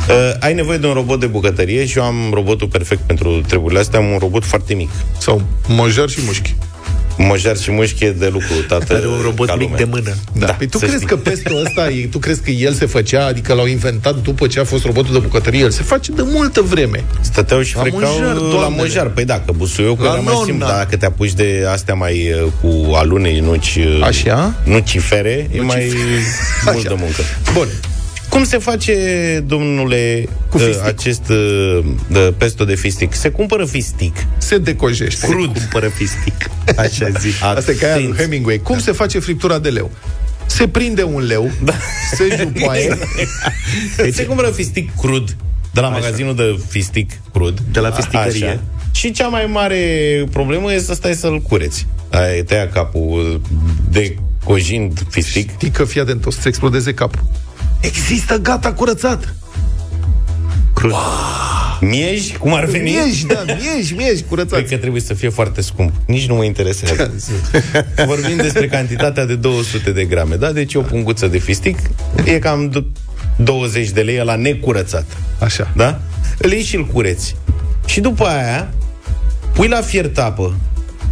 [0.10, 3.80] Uh, ai nevoie de un robot de bucătărie și eu am robotul perfect pentru treburile
[3.80, 4.90] astea, am un robot foarte mic.
[5.20, 6.56] Sau mojar și mușchi.
[7.18, 8.94] Mojar și mușchi e de lucru, tată.
[8.96, 9.78] Are un robot ca mic lumea.
[9.78, 10.16] de mână.
[10.34, 10.46] Da.
[10.46, 10.54] da.
[10.54, 11.08] Păi tu să crezi știi.
[11.08, 14.60] că pesto ăsta, e- tu crezi că el se făcea, adică l-au inventat după ce
[14.60, 15.60] a fost robotul de bucătărie?
[15.60, 17.04] El se face de multă vreme.
[17.22, 18.76] Stăteau și La frecau mojar, la doamnele.
[18.82, 19.08] mojar.
[19.10, 20.46] Păi da, că busuiocul La era mai nonna.
[20.46, 24.54] simplu, dar dacă te apuci de astea mai uh, cu alunei, nuci, uh, Așa?
[24.64, 25.84] nucifere, e mai
[26.66, 26.72] Așa.
[26.72, 27.22] multă muncă.
[27.54, 27.68] Bun.
[28.32, 28.94] Cum se face,
[29.48, 30.86] domnule, Cu uh, fistic.
[30.86, 33.14] acest uh, de pesto de fistic?
[33.14, 34.16] Se cumpără fistic.
[34.38, 35.28] Se decojește.
[35.28, 35.58] Crud.
[35.58, 36.50] Cumpără fistic.
[36.84, 37.44] Așa zic.
[37.44, 38.22] Asta e ca aia lui Atenți.
[38.22, 38.58] Hemingway.
[38.58, 39.92] Cum se face friptura de leu?
[40.46, 41.74] Se prinde un leu, da.
[42.16, 42.98] se jupoaie,
[43.98, 45.36] Deci, se cumpără fistic crud
[45.74, 47.60] de la magazinul de fistic crud.
[47.72, 48.48] De la fisticărie.
[48.48, 48.60] Așa.
[48.92, 49.80] Și cea mai mare
[50.32, 51.88] problemă e să stai să-l cureți.
[52.10, 53.42] Ai tăia capul
[53.90, 55.52] de cojind fistic.
[55.52, 57.24] știi că fii atent, o să-ți explodeze capul.
[57.82, 59.34] Există gata curățat.
[60.74, 60.94] Crud.
[61.80, 62.90] Miej, cum ar veni?
[62.92, 64.58] Miej, da, miej, miej, curățat.
[64.58, 65.92] Cred că trebuie să fie foarte scump.
[66.06, 67.14] Nici nu mă interesează.
[68.06, 70.52] Vorbim despre cantitatea de 200 de grame, da?
[70.52, 71.78] Deci o punguță de fistic
[72.26, 72.86] e cam d-
[73.36, 75.06] 20 de lei la necurățat.
[75.40, 75.72] Așa.
[75.76, 76.00] Da?
[76.38, 77.36] Îl iei și îl cureți.
[77.86, 78.74] Și după aia
[79.54, 80.56] pui la fiert apă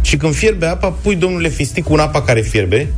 [0.00, 2.88] și când fierbe apa, pui, domnule fistic, un apa care fierbe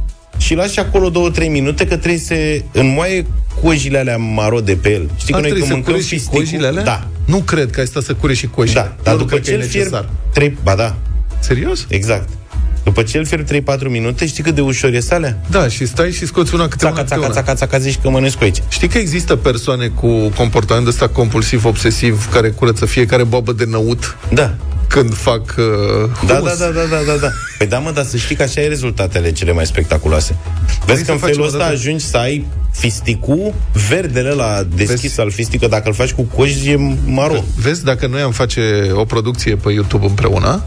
[0.42, 2.34] și lași acolo 2-3 minute că trebuie să
[2.72, 3.26] înmoaie
[3.62, 5.10] cojile alea maro de pe el.
[5.16, 6.38] Știi A, că noi trebuie când să mâncăm cureți și fisticul...
[6.38, 6.82] cojile alea?
[6.82, 7.06] Da.
[7.24, 8.80] Nu cred că ai stat să cure și cojile.
[8.80, 10.08] Da, dar Eu nu după cred că ce e îl fierb necesar.
[10.32, 10.94] 3, ba da,
[11.40, 11.86] Serios?
[11.88, 12.28] exact.
[12.84, 15.40] După ce îl fierb 3-4 minute, știi cât de ușor e salea?
[15.50, 17.34] Da, și stai și scoți una câte Țaca, una câte țaca, una.
[17.34, 18.62] țaca, țaca, zici că mănânci cu aici.
[18.68, 24.16] Știi că există persoane cu comportament ăsta compulsiv, obsesiv, care curăță fiecare boabă de năut
[24.32, 24.54] Da.
[24.92, 26.58] Când fac uh, Da, humus?
[26.58, 27.28] da, da, da, da, da, da.
[27.58, 30.36] Păi da, mă, dar să știi că așa e rezultatele cele mai spectaculoase.
[30.86, 31.72] Vezi să că în facem felul o ăsta dată.
[31.72, 33.54] ajungi să ai fisticul,
[33.88, 35.20] verdele la deschis Vezi?
[35.20, 37.44] al fistică, dacă îl faci cu coji, e maro.
[37.56, 40.62] Vezi, dacă noi am face o producție pe YouTube împreună,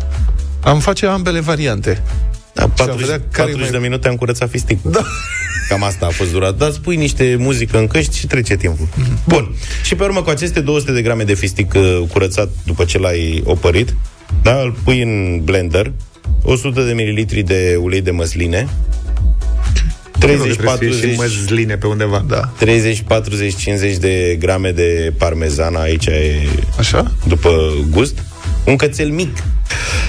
[0.64, 2.04] am face ambele variante.
[2.54, 4.92] Da, am 40, vedea care e 40 mai- de minute am curățat fisticul.
[4.92, 5.02] Da.
[5.70, 6.58] Cam asta a fost durat.
[6.58, 8.88] Dar spui niște muzică în căști și trece timpul.
[8.96, 9.20] Mhm.
[9.28, 9.56] Bun.
[9.84, 13.42] Și pe urmă, cu aceste 200 de grame de fistic uh, curățat după ce l-ai
[13.46, 13.94] opărit,
[14.42, 15.92] da, îl pui în blender,
[16.44, 18.68] 100 de mililitri de ulei de măsline,
[20.20, 22.26] 30, Trebuie să fie 40, și măsline pe undeva.
[22.28, 22.52] Da.
[22.58, 26.48] 30, 40, 50 de grame de parmezan, aici e
[26.80, 27.12] Așa?
[27.28, 28.24] după gust,
[28.66, 29.38] un cățel mic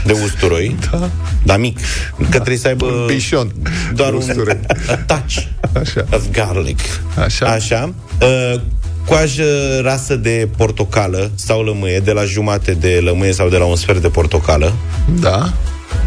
[0.05, 1.11] de usturoi, Da.
[1.45, 1.79] dar mic,
[2.17, 3.53] că trebuie să aibă Un bișon.
[3.95, 4.59] doar un Usturoi.
[4.89, 5.37] a touch
[5.81, 6.05] Așa.
[6.13, 6.79] of garlic.
[7.25, 7.47] Așa.
[7.47, 7.95] Așa.
[8.21, 8.61] Uh,
[9.07, 13.77] coajă rasă de portocală sau lămâie, de la jumate de lămâie sau de la un
[13.77, 14.73] sfert de portocală,
[15.21, 15.53] Da.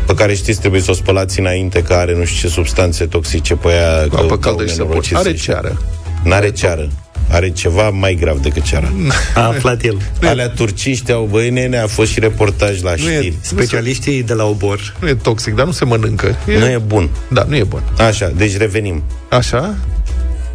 [0.06, 3.56] pe care știți trebuie să o spălați înainte, că are nu știu ce substanțe toxice
[3.56, 4.02] pe ea.
[4.04, 4.86] Cu că apă dau caldă și săpun.
[4.88, 5.82] nenorociri Are și- ceară.
[6.24, 6.90] N-are ceară.
[7.32, 8.92] Are ceva mai grav decât ceara.
[9.36, 9.98] A aflat el.
[10.24, 13.36] Alea turciști au, băi, nene, a fost și reportaj la Nu e- știri.
[13.42, 14.96] Specialiștii de la obor.
[15.00, 16.36] Nu e toxic, dar nu se mănâncă.
[16.48, 16.58] E...
[16.58, 17.10] Nu e bun.
[17.30, 17.82] Da, nu e bun.
[18.08, 19.04] Așa, deci revenim.
[19.30, 19.76] Așa?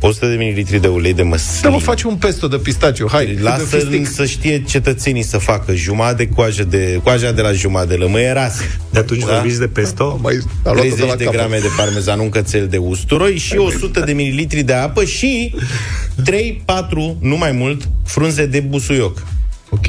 [0.09, 1.69] 100 de mililitri de ulei de Da, măsline.
[1.75, 3.09] mă, faci un pesto de pistaciu.
[3.11, 4.07] Hai, cât de Lasă fistic.
[4.09, 8.33] să știe cetățenii să facă jumătate de coajă de coaja de la jumătate de lămâie
[8.33, 8.63] rasă.
[8.91, 9.35] De atunci Da?
[9.35, 10.19] vorbiți de pesto?
[10.23, 10.35] Mai,
[10.65, 11.39] a luat-o 30 de la de capăt.
[11.39, 15.55] grame de parmezan, un cățel de usturoi și 100 de mililitri de apă și
[16.25, 19.23] 3-4, nu mai mult, frunze de busuioc.
[19.71, 19.87] Ok.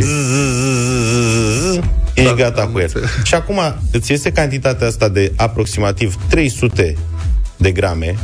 [2.13, 2.91] ești gata cu el.
[3.24, 3.59] Și acum
[3.91, 6.95] îți iese cantitatea asta de aproximativ 300
[7.57, 8.16] de grame,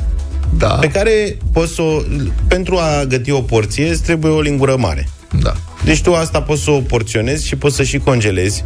[0.58, 0.68] da.
[0.68, 2.02] pe care poți să o,
[2.48, 5.08] pentru a găti o porție îți trebuie o lingură mare.
[5.40, 5.54] Da.
[5.84, 8.66] Deci tu asta poți să o porționezi și poți să și congelezi.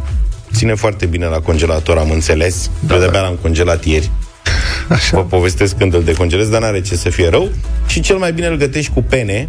[0.52, 2.70] Ține foarte bine la congelator, am înțeles.
[2.86, 4.10] Da, Eu de-abia l-am congelat ieri.
[4.88, 5.16] Așa.
[5.16, 7.48] Vă povestesc când îl decongelez, dar n-are ce să fie rău.
[7.86, 9.48] Și cel mai bine îl gătești cu pene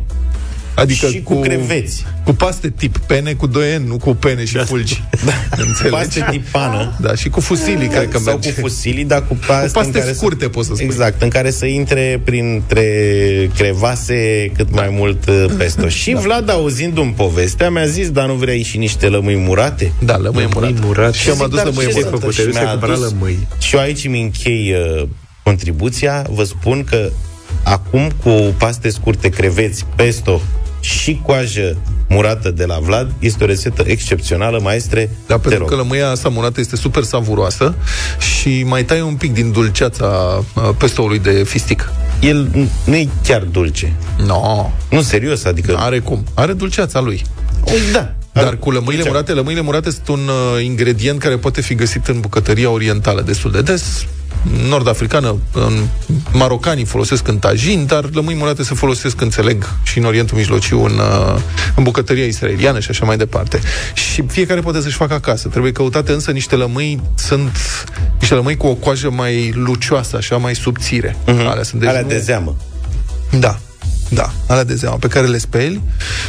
[0.78, 2.06] Adică și cu, cu creveți.
[2.24, 5.04] Cu paste tip pene cu 2 nu cu pene și fulgi.
[5.26, 5.32] Da.
[5.58, 5.90] Înțelegi?
[5.96, 6.98] Paste tip pană.
[7.02, 8.54] Da, și cu fusili, cred că Sau merge.
[8.54, 10.86] cu fusili, dar cu paste, Cu paste în care scurte, să, poți să spui.
[10.86, 12.86] Exact, în care să intre printre
[13.56, 15.88] crevase cât mai mult uh, pesto.
[16.00, 19.92] Și Vlad, auzindu-mi povestea, mi-a zis, dar nu vrei și niște lămâi murate?
[20.00, 20.74] Da, lămâi murate.
[20.82, 21.18] murate.
[21.18, 22.08] Și am Zic, adus dar lămâi ce murate.
[22.10, 22.34] sunt făcut?
[22.34, 23.48] Și Te duci să mi-a cumpăra adus- lămâi.
[23.60, 25.08] Și eu aici mi închei uh,
[25.44, 26.26] contribuția.
[26.30, 27.10] Vă spun că
[27.64, 30.42] acum cu paste scurte, creveți, pesto
[30.88, 31.78] și coajă
[32.10, 35.10] murată de la Vlad, este o rețetă excepțională, maestre.
[35.28, 35.70] Da, te pentru rog.
[35.70, 37.76] că lămâia asta murată este super savuroasă
[38.20, 40.06] și mai tai un pic din dulceața
[40.54, 41.92] uh, pestoului de fistic.
[42.20, 43.94] El nu e chiar dulce.
[44.26, 44.72] No.
[44.90, 45.76] Nu, serios, adică...
[45.78, 46.24] Are cum?
[46.34, 47.26] Are dulceața lui.
[47.92, 48.14] Da.
[48.32, 52.20] Dar cu lămâile murate, lămâile murate sunt un uh, ingredient care poate fi găsit în
[52.20, 54.06] bucătăria orientală destul de des.
[54.70, 55.84] Nord-africană, în
[56.32, 60.92] marocanii folosesc în tajin, dar lămâi murate se folosesc, înțeleg, și în Orientul Mijlociu, în,
[60.98, 61.40] uh,
[61.76, 63.60] în bucătăria israeliană și așa mai departe.
[63.94, 65.48] Și fiecare poate să-și facă acasă.
[65.48, 67.52] Trebuie căutate însă niște lămâi, sunt
[68.20, 71.18] niște lămâi cu o coajă mai lucioasă, așa, mai subțire.
[71.26, 71.48] Mhm.
[71.48, 72.56] Alea sunt Alea nu- de zeamă.
[73.40, 73.60] da,
[74.10, 75.82] da, alea de zeamă, pe care le speli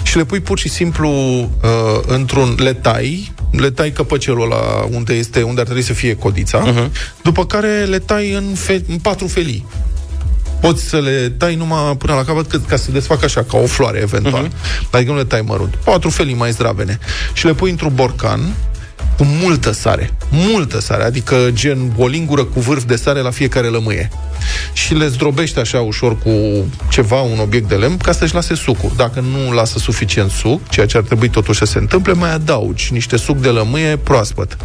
[0.02, 5.14] și le pui pur și simplu uh, într-un le tai, le tai căpăcelul ăla unde,
[5.14, 6.90] este, unde ar trebui să fie codița, uh-huh.
[7.22, 9.66] după care le tai în, fe- în patru felii.
[10.60, 13.58] Poți să le tai numai până la capăt cât, ca să se desfacă așa, ca
[13.58, 14.46] o floare eventual.
[14.46, 14.90] Uh-huh.
[14.90, 15.74] Adică nu le tai mărunt.
[15.74, 16.98] Patru felii mai zdravene.
[17.32, 18.54] Și le pui într-un borcan
[19.16, 20.10] cu multă sare.
[20.30, 24.10] Multă sare, adică gen o lingură cu vârf de sare la fiecare lămâie.
[24.72, 26.30] Și le zdrobești așa ușor cu
[26.90, 28.92] ceva, un obiect de lemn, ca să-și lase sucul.
[28.96, 32.92] Dacă nu lasă suficient suc, ceea ce ar trebui totuși să se întâmple, mai adaugi
[32.92, 34.56] niște suc de lămâie proaspăt.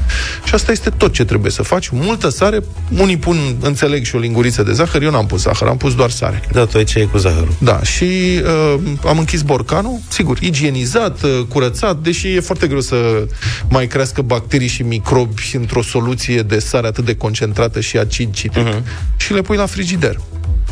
[0.44, 1.90] Și asta este tot ce trebuie să faci.
[1.90, 2.60] Multă sare,
[2.98, 6.10] unii pun, înțeleg, și o linguriță de zahăr, eu n-am pus zahăr, am pus doar
[6.10, 6.42] sare.
[6.52, 7.54] Da, tu ai ce e cu zahărul.
[7.58, 13.28] Da, și uh, am închis borcanul, sigur, igienizat, uh, curățat, deși e foarte greu să
[13.70, 18.68] mai crească bacterii și microbi într-o soluție de sare atât de concentrată și acid citric.
[18.68, 18.84] Uh-huh.
[19.18, 20.20] Și le pui la frigider.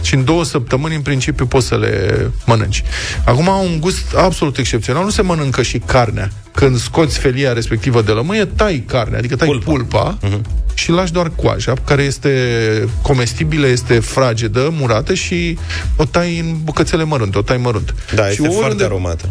[0.02, 2.84] Și în două săptămâni, în principiu, poți să le mănânci.
[3.26, 5.04] Acum au un gust absolut excepțional.
[5.04, 6.30] Nu se mănâncă și carnea.
[6.54, 10.74] Când scoți felia respectivă de lămâie, tai carnea, adică tai pulpa, pulpa uh-huh.
[10.74, 12.32] și lași doar coaja, care este
[13.02, 15.58] comestibilă, este fragedă, murată și
[15.96, 17.96] o tai în bucățele mărunte, o tai mărunt.
[18.16, 19.30] Da, și este foarte aromată.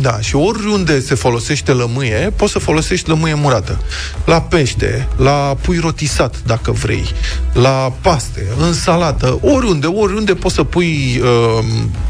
[0.00, 3.78] Da, și oriunde se folosește lămâie, poți să folosești lămâie murată.
[4.24, 7.04] La pește, la pui rotisat, dacă vrei,
[7.52, 11.64] la paste, în salată, oriunde, oriunde poți să pui uh,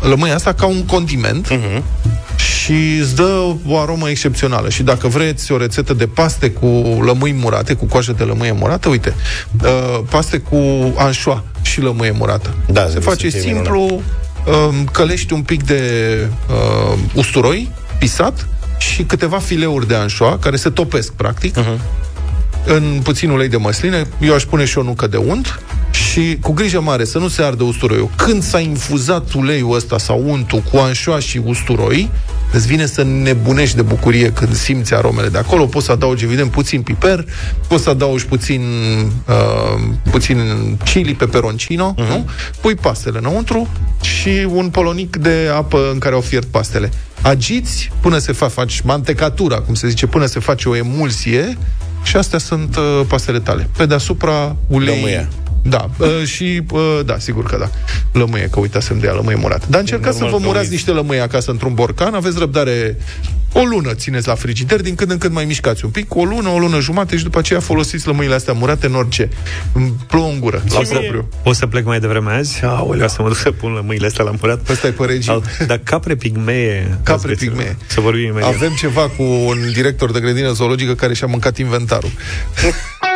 [0.08, 1.82] lămâia asta ca un condiment uh-huh.
[2.36, 4.68] și îți dă o aromă excepțională.
[4.68, 6.66] Și dacă vreți o rețetă de paste cu
[7.04, 9.14] lămâi murate, cu coajă de lămâie murată, uite,
[9.62, 10.56] uh, paste cu
[10.96, 12.54] anșoa și lămâie murată.
[12.66, 14.02] Da, se face să fie simplu, um,
[14.92, 15.82] călești un pic de
[16.50, 21.78] uh, usturoi pisat și câteva fileuri de anșoa care se topesc, practic, uh-huh.
[22.66, 24.06] în puțin ulei de măsline.
[24.20, 27.42] Eu aș pune și o nucă de unt și cu grijă mare să nu se
[27.42, 28.10] ardă usturoiul.
[28.16, 32.10] Când s-a infuzat uleiul ăsta sau untul cu anșoa și usturoi,
[32.54, 35.66] îți vine să nebunești de bucurie când simți aromele de acolo.
[35.66, 37.24] Poți să adaugi, evident, puțin piper,
[37.68, 38.62] poți să adaugi puțin,
[39.28, 40.38] uh, puțin
[40.84, 42.08] chili peperoncino, uh-huh.
[42.08, 42.28] nu?
[42.60, 43.68] Pui pastele înăuntru
[44.00, 46.90] și un polonic de apă în care au fiert pastele.
[47.20, 51.58] Agiți până se fa, faci mantecatura, cum se zice, până se face o emulsie
[52.02, 53.68] și astea sunt uh, pastele tale.
[53.76, 54.94] Pe deasupra ulei...
[54.94, 55.28] Lămâia.
[55.68, 57.70] Da, uh, și uh, da, sigur că da.
[58.18, 59.66] Lămâie, că uitasem de ea, lămâie murată.
[59.68, 60.74] Dar încercați să normal vă că murați uiți.
[60.74, 62.96] niște lămâie acasă într-un borcan, aveți răbdare
[63.52, 66.48] o lună țineți la frigider, din când în când mai mișcați un pic, o lună,
[66.48, 69.28] o lună jumate și după aceea folosiți lămâile astea murate în orice.
[69.72, 71.28] Îmi plouă în gură, la propriu.
[71.42, 72.64] O să plec mai devreme azi?
[72.64, 73.00] Aoleu.
[73.00, 74.68] Ca să mă duc să pun lămâile astea la murat.
[74.68, 75.32] Ăsta e pe regim.
[75.32, 76.98] Al- Dar capre pigmee...
[77.02, 77.48] Capre ați găsit?
[77.48, 77.76] pigmee.
[77.86, 78.54] Să vorbim imediat.
[78.54, 82.10] Avem ceva cu un director de grădină zoologică care și-a mâncat inventarul.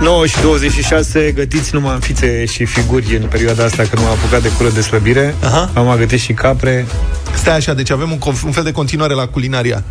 [0.00, 4.42] 9 și 26, gătiți numai în fițe și figuri în perioada asta când m-am apucat
[4.42, 5.34] de cură de slăbire.
[5.42, 5.70] Aha.
[5.74, 6.86] Am gătit și capre.
[7.34, 9.84] Stai așa, deci avem un, conf- un fel de continuare la culinaria.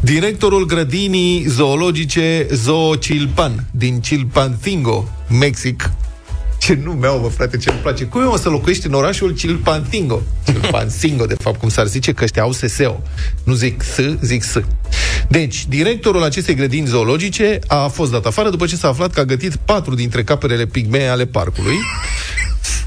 [0.00, 5.90] Directorul grădinii zoologice Zoo Chilpan din Chilpancingo, Mexic,
[6.64, 8.04] Ce nume au, mă, frate, ce îmi place.
[8.04, 10.22] Cum e, mă, să locuiești în orașul Chilpantingo?
[10.44, 13.02] Chilpantingo, de fapt, cum s-ar zice, că ăștia au SSO.
[13.42, 14.60] Nu zic S, zic S.
[15.28, 19.24] Deci, directorul acestei grădini zoologice a fost dat afară după ce s-a aflat că a
[19.24, 21.76] gătit patru dintre caprele pigmee ale parcului.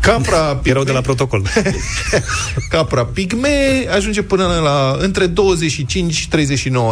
[0.02, 1.48] Capra pigmee, Erau de la protocol.
[2.70, 5.34] capra pigmee ajunge până la între 25-39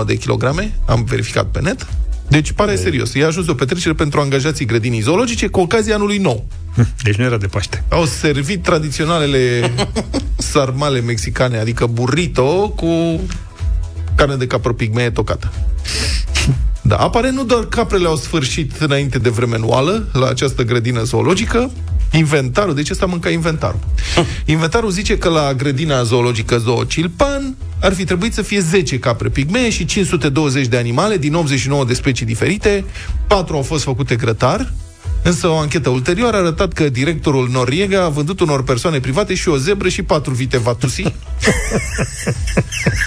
[0.05, 1.87] de kilograme, am verificat pe net.
[2.27, 3.13] Deci pare serios.
[3.13, 6.45] I-a ajuns de o petrecere pentru angajații grădinii zoologice cu ocazia anului nou.
[7.03, 7.83] Deci nu era de Paște.
[7.89, 9.71] Au servit tradiționalele
[10.51, 13.21] sarmale mexicane, adică burrito cu
[14.15, 15.51] carne de capră pigmee tocată.
[16.81, 21.71] Da, apare nu doar caprele au sfârșit înainte de vreme anuală la această grădină zoologică,
[22.11, 23.79] inventarul, deci ăsta mânca inventarul.
[24.45, 27.55] Inventarul zice că la grădina zoologică Zoo Cilpan
[27.85, 31.93] ar fi trebuit să fie 10 capre pigmee și 520 de animale din 89 de
[31.93, 32.85] specii diferite,
[33.27, 34.73] 4 au fost făcute grătar,
[35.23, 39.49] Însă o anchetă ulterioară a arătat că directorul Noriega a vândut unor persoane private și
[39.49, 41.03] o zebră și patru vite vatusi.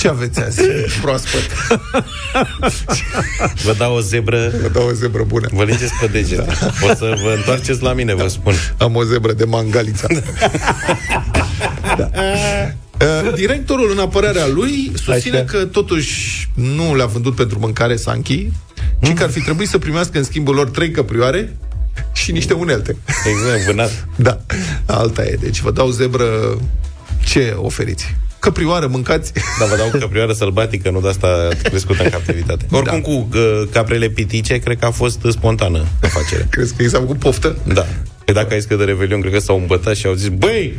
[0.00, 0.60] Ce aveți azi?
[1.00, 1.50] Proaspăt.
[3.64, 4.52] Vă dau o zebră.
[4.62, 5.48] Vă dau o zebră bună.
[5.52, 6.52] Vă lingeți pe degete.
[6.90, 8.54] O să vă întoarceți la mine, vă spun.
[8.78, 10.06] Am o zebră de mangalița.
[11.96, 12.10] da.
[13.00, 18.46] Uh, Directorul, în apărarea lui, susține că totuși nu le-a vândut pentru mâncare Sanchi,
[19.02, 21.56] ci că ar fi trebuit să primească în schimbul lor trei căprioare
[22.12, 22.96] și niște unelte.
[23.06, 24.08] Exact, vânat.
[24.16, 24.40] Da,
[24.86, 25.38] alta e.
[25.40, 26.58] Deci vă dau zebră
[27.24, 28.16] ce oferiți?
[28.38, 29.32] Căprioară, mâncați?
[29.58, 32.66] Da, vă dau căprioară sălbatică, nu de asta crescută în captivitate.
[32.70, 33.08] Oricum, da.
[33.08, 36.46] cu uh, caprele pitice, cred că a fost spontană afacere.
[36.50, 37.56] Crezi că i s-a făcut poftă?
[37.72, 37.86] Da.
[38.24, 40.74] Păi dacă ai zis că de Revelion, cred că s-au îmbătat și au zis, băi,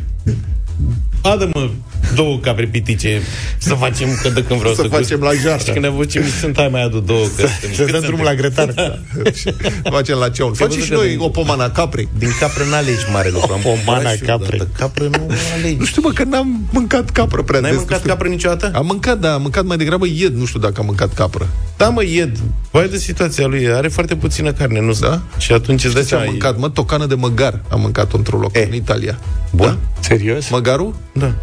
[1.22, 1.70] adă-mă
[2.16, 3.22] două capre pitice
[3.58, 5.60] să facem că de când vreau Să să, facem la jar.
[5.62, 7.26] Și când ne ce mi sunt, hai mai adu două.
[7.38, 8.66] Că Să dăm drumul la grătar.
[8.72, 9.00] Da.
[9.98, 10.54] Facem la ceaun.
[10.54, 12.08] Facem și noi o pomana capre.
[12.18, 13.54] Din capre n-alegi mare lucru.
[13.54, 14.56] Am pomana cumpărat și eu capre.
[14.56, 14.70] odată.
[14.78, 15.28] Capre nu
[15.58, 15.76] alegi.
[15.80, 17.80] Nu știu, bă, că n-am mâncat capră prea N-ai des.
[17.80, 18.10] mâncat Nu știu.
[18.16, 18.72] capră niciodată?
[18.76, 20.34] Am mâncat, da, am mâncat mai degrabă ied.
[20.36, 21.48] Nu știu dacă am mâncat capră.
[21.78, 22.38] Da, mă, ied.
[22.72, 23.68] Vai de situația lui.
[23.72, 25.22] Are foarte puțină carne, nu Da?
[25.38, 26.26] Și atunci îți dai Ce am seama.
[26.26, 26.58] mâncat?
[26.58, 29.20] Mă, tocană de măgar am mâncat într-un loc, în Italia.
[29.52, 29.78] Bun?
[30.00, 30.50] Serios?
[30.50, 30.96] Măgarul?
[31.14, 31.34] Da.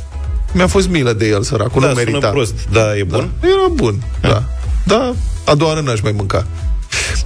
[0.57, 2.29] Mi-a fost milă de el, săracul, Da, nu sună merita.
[2.29, 2.55] prost.
[2.73, 3.31] Da, e bun?
[3.41, 3.49] Da.
[3.49, 4.43] Era bun, da.
[4.85, 6.47] Da, a doua oară n-aș mai mânca.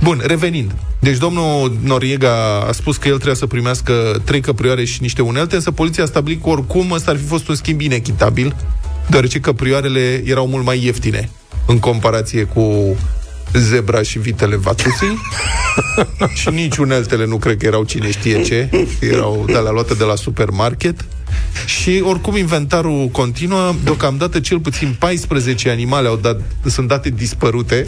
[0.03, 0.72] Bun, revenind.
[0.99, 5.55] Deci domnul Noriega a spus că el trebuia să primească trei căprioare și niște unelte,
[5.55, 8.57] însă poliția a stabilit că oricum ăsta ar fi fost un schimb inechitabil,
[9.09, 11.31] deoarece căprioarele erau mult mai ieftine
[11.66, 12.97] în comparație cu
[13.53, 15.18] zebra și vitele vatusii
[16.41, 18.70] și nici uneltele nu cred că erau cine știe ce,
[19.01, 21.05] erau de la luate de la supermarket.
[21.66, 27.84] Și oricum inventarul continuă, deocamdată cel puțin 14 animale au dat, sunt date dispărute,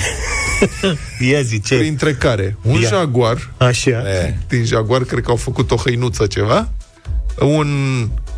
[1.30, 1.76] Ia zi, ce?
[1.76, 2.88] printre care un Ia.
[2.88, 3.90] jaguar, Așa.
[3.90, 4.36] E.
[4.48, 6.68] din jaguar cred că au făcut o hăinuță ceva,
[7.40, 7.68] un,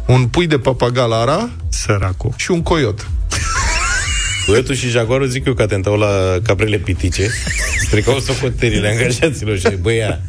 [0.07, 2.33] un pui de papagal ara Săracul.
[2.37, 3.07] și un coiot.
[4.47, 7.31] Coiotul și jaguarul zic eu că atentau la caprele pitice.
[7.81, 10.21] Stricau socotelile angajaților și băi, ia,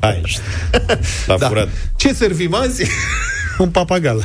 [0.00, 0.40] hai, șt,
[1.26, 1.48] l-a Da.
[1.48, 1.68] furat.
[1.96, 2.82] Ce servim azi?
[3.60, 4.24] Un papagal.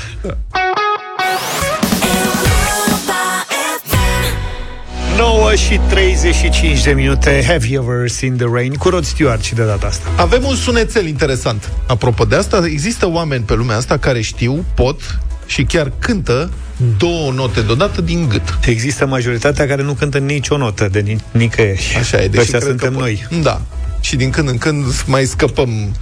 [5.18, 8.74] 9 și 35 de minute Have you ever seen the rain?
[8.74, 11.70] Cu Rod Stewart și de data asta Avem un sunețel interesant.
[11.88, 16.50] Apropo de asta, există oameni pe lumea asta care știu, pot și chiar cântă
[16.98, 18.58] două note deodată din gât.
[18.66, 22.28] Există majoritatea care nu cântă nicio notă de ni- nicăieri Așa e.
[22.28, 23.62] Deci Ăștia cred suntem că po- noi Da.
[24.06, 25.96] Și din când în când mai scăpăm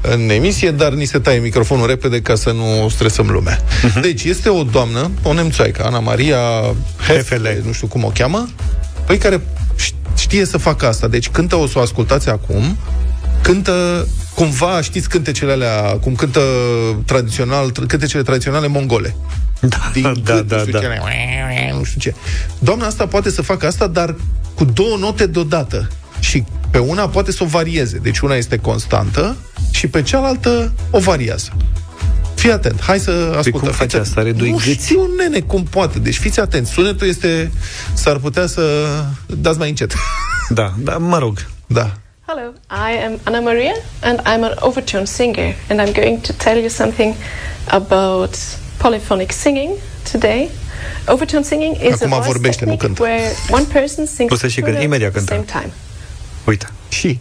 [0.00, 3.58] în emisie, dar ni se taie microfonul repede ca să nu stresăm lumea.
[3.82, 4.00] Mhm.
[4.00, 6.38] Deci este o doamnă, o nemțoaică, Ana Maria
[7.06, 8.48] Hefele, nu știu cum o cheamă,
[9.06, 9.40] păi care
[9.74, 11.08] ș- știe să facă asta.
[11.08, 12.76] Deci cântă, o să o ascultați acum,
[13.42, 16.40] cântă cumva, știți cântecele alea, cum cântă
[17.04, 19.16] tradițional, tr- cântecele tradiționale mongole.
[19.60, 20.78] Da, Din da, gât, da, nu știu da.
[20.80, 20.86] ce,
[21.78, 22.14] nu știu ce.
[22.58, 24.14] Doamna asta poate să facă asta, dar
[24.54, 25.88] cu două note deodată.
[26.20, 27.98] Și pe una poate să o varieze.
[27.98, 29.36] Deci una este constantă
[29.70, 31.48] și pe cealaltă o variază.
[32.34, 33.42] Fii atent, hai să ascultăm.
[33.42, 34.20] Păi cum face Fiți- asta?
[34.20, 34.70] Are doi nu gâți?
[34.84, 35.98] știu, nene, cum poate.
[35.98, 36.70] Deci fiți atenți.
[36.70, 37.50] Sunetul este...
[37.94, 38.86] S-ar putea să
[39.26, 39.92] dați mai încet.
[40.50, 41.92] Da, da, mă rog Da.
[42.26, 46.56] Hello, I am Anna Maria and I'm an overtone singer and I'm going to tell
[46.58, 47.14] you something
[47.66, 48.36] about
[48.76, 49.70] polyphonic singing
[50.10, 50.48] today.
[51.06, 53.02] Overtone singing is Acum a voice vorbește, nu technique cântă.
[53.02, 55.50] where one person sings O să și two cânt, notes imediat at the cântă.
[55.50, 55.72] same time.
[56.48, 56.66] Uite.
[56.88, 57.18] Și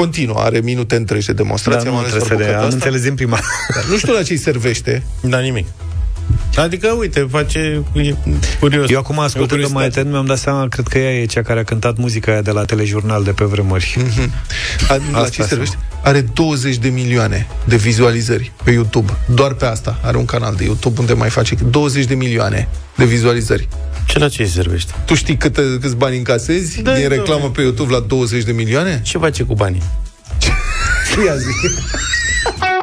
[0.00, 1.84] continuă, are minute întregi de demonstrație.
[1.84, 2.84] Da, nu am ales trebuie să doar le- bucata am asta.
[2.86, 3.38] înțeles din prima.
[3.74, 5.02] Dar nu știu la ce îi servește.
[5.22, 5.66] Da, nimic.
[6.60, 7.82] Adică, uite, face...
[7.92, 8.14] E
[8.60, 8.90] curios.
[8.90, 11.64] Eu acum, ascultând-o mai atent, mi-am dat seama, cred că ea e cea care a
[11.64, 13.96] cântat muzica aia de la telejurnal de pe vremuri.
[14.88, 15.78] A, la Asta ce îi servește?
[16.02, 19.12] Are 20 de milioane de vizualizări pe YouTube.
[19.34, 19.98] Doar pe asta.
[20.02, 23.68] Are un canal de YouTube unde mai face 20 de milioane de vizualizări.
[24.06, 24.92] Ce la ce îi servește?
[25.04, 27.48] Tu știi câte, câți bani încasezi Da, din da, reclamă da.
[27.48, 29.00] pe YouTube la 20 de milioane?
[29.04, 29.82] Ce face cu banii?
[31.26, 31.50] Ia zi.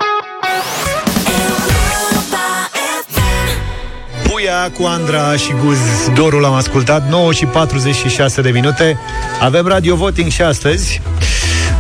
[4.48, 5.78] Buia cu Andra și Guz.
[6.16, 7.10] Dorul am ascultat.
[7.10, 9.00] 9 și 46 de minute.
[9.42, 11.02] Avem radio voting și astăzi.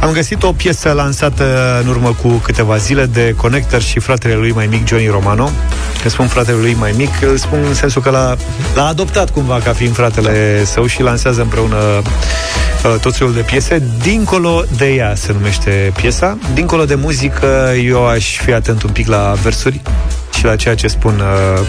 [0.02, 4.52] Am găsit o piesă lansată în urmă cu câteva zile De Connector și fratele lui
[4.52, 5.50] mai mic Johnny Romano.
[6.02, 8.36] Că spun fratele lui mai mic Îl spun în sensul că l-a,
[8.76, 13.84] l-a adoptat cumva Ca fiind fratele său și lansează împreună uh, tot felul de piese.
[14.02, 16.38] Dincolo de ea se numește piesa.
[16.54, 19.82] Dincolo de muzică Eu aș fi atent un pic la versuri.
[20.27, 21.68] și la ceea ce spun uh,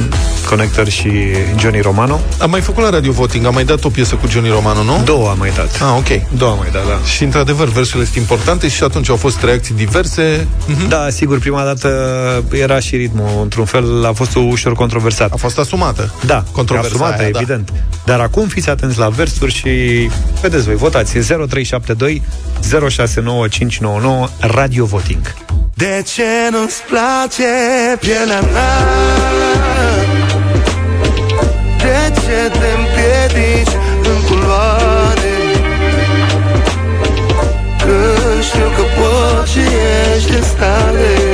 [0.49, 1.11] Connector și
[1.59, 2.21] Johnny Romano.
[2.39, 5.03] Am mai făcut la radio voting, am mai dat o piesă cu Johnny Romano, nu?
[5.05, 5.81] Două am mai dat.
[5.83, 6.37] Ah, ok.
[6.39, 7.07] Două am mai dat, da.
[7.07, 10.47] Și într-adevăr, versurile sunt importante și atunci au fost reacții diverse.
[10.67, 10.89] Mhm.
[10.89, 11.89] Da, sigur, prima dată
[12.53, 15.33] era și ritmul, într-un fel, a fost ușor controversat.
[15.33, 16.15] A fost asumată.
[16.27, 17.39] Da, Controversa asumată, aia, da.
[17.39, 17.73] evident.
[18.05, 19.71] Dar acum fiți atenți la versuri și
[20.41, 22.23] vedeți voi, votați 0372
[22.69, 25.35] 069599 Radio Voting.
[25.79, 27.53] De ce nu-ți place
[28.01, 28.79] pielea mea?
[31.79, 35.37] De ce te împiedici în culoare?
[37.85, 37.97] Că
[38.43, 39.59] știu că poți și
[40.15, 41.28] ești în stare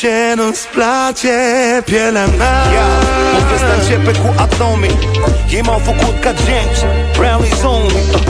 [0.00, 1.36] ce nu-ți place
[1.84, 2.58] pielea mea?
[3.38, 4.98] Povestea începe cu atomii
[5.56, 6.78] Ei m-au făcut ca James
[7.16, 8.22] Brownlee zombie uh.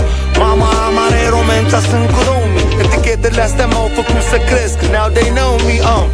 [0.43, 5.29] Mama am are romanța sunt cu romii Etichetele astea m-au făcut să cresc Now they
[5.39, 6.05] know me uh.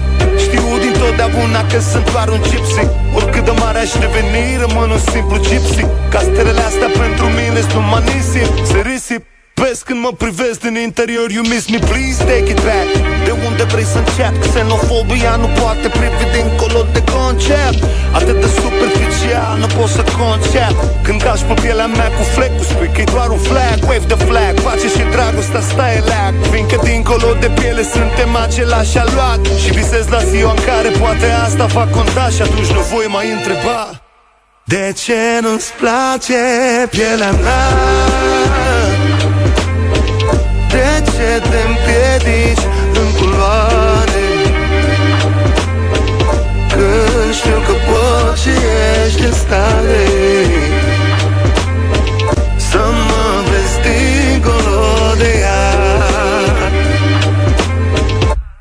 [0.45, 2.85] Știu din totdeauna că sunt doar un gypsy
[3.17, 5.85] Oricât de mare aș deveni Rămân un simplu gypsy
[6.15, 9.23] Castelele astea pentru mine sunt numai nisip Se risip
[9.63, 12.91] Vezi când mă privesc din interior You miss me, please take it back.
[13.27, 14.35] De unde vrei să încep?
[14.49, 17.81] Xenofobia nu poate privi dincolo de concept.
[18.19, 20.77] Atât de superficial, nu pot să concep.
[21.07, 24.19] Când cași pe pielea mea cu flecul Spui că e doar un flag, wave the
[24.29, 29.43] flag Pace și dragostea stai leac Fiindcă dincolo de piele suntem același aluat.
[29.63, 33.27] Și visez la ziua în care poate asta va conta Și atunci nu voi mai
[33.37, 33.81] întreba.
[34.73, 36.41] De ce nu-ți place
[36.95, 37.69] pielea mea?
[41.01, 42.65] De ce te împiedici
[43.01, 44.27] în culoare?
[46.73, 46.89] Că
[47.33, 48.49] știu că poți și
[49.07, 50.07] ești în stare
[52.57, 52.79] Să
[53.09, 55.69] mă vezi dincolo de ea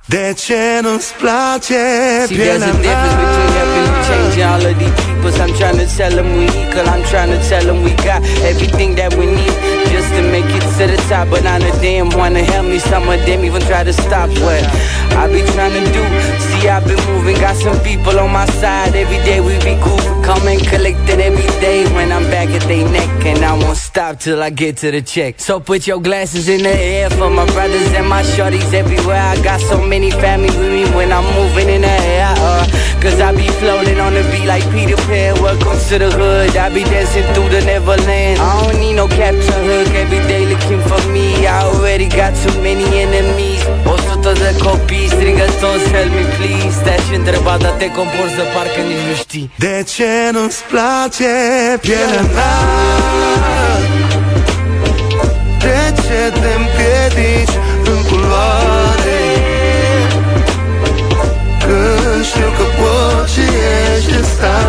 [0.05, 1.81] De ce nu-ți place
[2.27, 3.97] See, there's pielea a difference between helping mea?
[3.97, 5.37] and changing all of these peoples.
[5.43, 6.87] I'm trying to tell them we equal.
[6.93, 8.19] I'm trying to tell them we got
[8.51, 9.55] everything that we need
[9.99, 11.29] just to make it to the top.
[11.29, 12.79] But not a damn wanna help me.
[12.79, 14.63] Some of them even try to stop what
[15.19, 16.03] I be trying to do.
[16.45, 18.95] See, I've been moving, got some people on my side.
[18.95, 19.99] Every day we be cool.
[20.23, 23.09] Come and collect it every day when I'm back at their neck.
[23.25, 25.39] And I won't stop till I get to the check.
[25.39, 29.21] So put your glasses in the air for my brothers and my shorties everywhere.
[29.33, 32.33] I got so many family with me when I'm moving in the air.
[32.37, 35.41] Uh, Cause I be floating on the beat like Peter Pan.
[35.41, 36.57] Welcome to the hood.
[36.57, 38.41] I be dancing through the Neverland.
[38.41, 41.47] I don't need no capture hook every day looking for me.
[41.47, 43.61] I already got too many enemies.
[43.85, 46.81] O sută de copii strigă toți help me please.
[46.83, 49.51] Te-aș întreba, dar te comporți de parcă nici nu știi.
[49.55, 51.31] De ce nu-ți place
[51.81, 52.57] pielea mea?
[55.65, 57.55] De ce te împiedici
[57.91, 59.21] în culoare?
[61.63, 61.79] Că
[62.29, 63.45] știu că poți și
[63.95, 64.68] ești în stare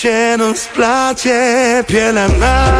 [0.00, 1.30] ce nu-ți place
[1.86, 2.72] pielea mea?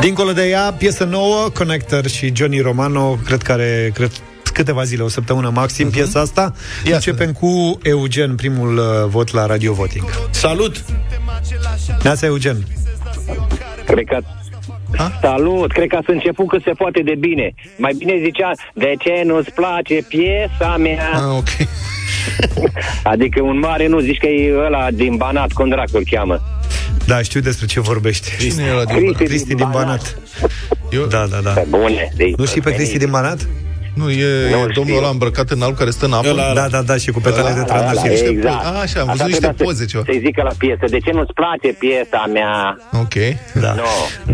[0.00, 4.10] Dincolo de ea, piesă nouă, Connector și Johnny Romano, cred că are cred,
[4.56, 5.92] câteva zile, o săptămână maxim, uh-huh.
[5.92, 6.54] piesa asta.
[6.86, 10.04] Ia Începem cu Eugen, primul uh, vot la Radio Voting.
[10.30, 10.84] Salut!
[12.02, 12.56] Neața, Eugen.
[13.86, 14.18] Cred că
[15.20, 17.54] Salut, cred că ați început cât se poate de bine.
[17.76, 21.10] Mai bine zicea, de ce nu-ți place piesa mea?
[21.14, 21.48] Ah, ok.
[23.12, 26.40] Adică un mare nu, zici că e ăla din Banat, cum dracu îl cheamă.
[27.06, 28.28] Da, știu despre ce vorbește.
[28.38, 29.28] Cine e ăla din Cristi Banat?
[29.28, 30.18] Cristi din Banat.
[30.90, 31.06] Eu...
[31.06, 31.62] Da, da, da.
[31.68, 32.12] Bune.
[32.16, 33.48] De Nu știi pe Cristi din Banat?
[34.00, 34.96] Nu, e, Nu e domnul știu.
[34.96, 36.28] ăla îmbrăcat în alb care stă în apă?
[36.32, 38.10] Ăla- Da, da, da, și cu petale de trandafir.
[38.10, 38.56] niște exact.
[38.56, 38.76] poze.
[38.76, 40.02] A, așa, am văzut Asta niște trebuia poze, ceva.
[40.06, 42.78] Să-i zică la piesă, de ce nu-ți place piesa mea?
[43.02, 43.14] Ok.
[43.64, 43.72] Da.
[43.74, 43.82] No.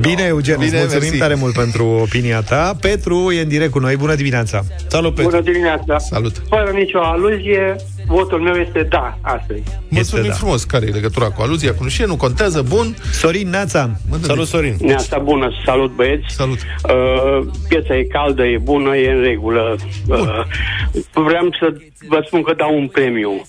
[0.00, 1.18] Bine, Eugen, Bine, Bine, mulțumim mersi.
[1.18, 2.76] tare mult pentru opinia ta.
[2.80, 3.96] Petru e în direct cu noi.
[3.96, 4.62] Bună dimineața!
[4.86, 5.30] Salut, Petru.
[5.30, 5.98] Bună dimineața!
[5.98, 6.34] Salut.
[6.48, 7.76] Fără nicio aluzie,
[8.06, 9.62] votul meu este da, astăzi.
[9.88, 10.32] Mulțumim da.
[10.32, 10.64] frumos.
[10.64, 11.74] Care e legătura cu aluzia?
[11.74, 12.96] Cu nu știe, nu contează, bun.
[13.12, 13.90] Sorin Neața!
[14.20, 14.76] Salut, Sorin.
[14.80, 16.34] Neața bună, salut băieți.
[16.34, 16.58] Salut.
[16.58, 19.76] Uh, piesa e caldă, e bună, e în regulă.
[20.08, 20.18] Uh,
[21.12, 21.74] vreau să
[22.08, 23.42] vă spun că dau un premiu.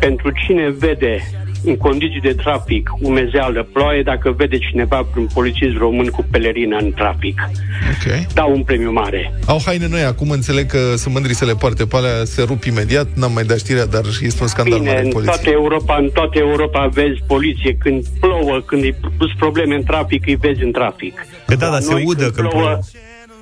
[0.00, 1.20] Pentru cine vede
[1.64, 6.92] în condiții de trafic, umezeală, ploaie, dacă vede cineva un polițist român cu pelerină în
[6.92, 7.50] trafic.
[7.90, 8.32] Ok.
[8.32, 9.32] Dau un premiu mare.
[9.46, 12.64] Au haine noi, acum înțeleg că sunt mândri să le poarte pe alea, se rup
[12.64, 15.32] imediat, n-am mai dat știrea, dar este un scandal Bine, mare în în poliție.
[15.34, 20.26] toată Europa, în toată Europa vezi poliție când plouă, când îi pus probleme în trafic,
[20.26, 21.26] îi vezi în trafic.
[21.46, 22.78] Că da, dar se noi udă când plouă.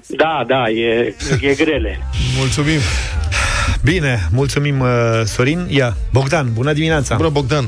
[0.07, 1.99] Da, da, e, e grele.
[2.39, 2.79] Mulțumim.
[3.83, 4.89] Bine, mulțumim, uh,
[5.25, 5.67] Sorin.
[5.69, 7.17] Ia, Bogdan, bună dimineața!
[7.17, 7.65] Bună, Bogdan.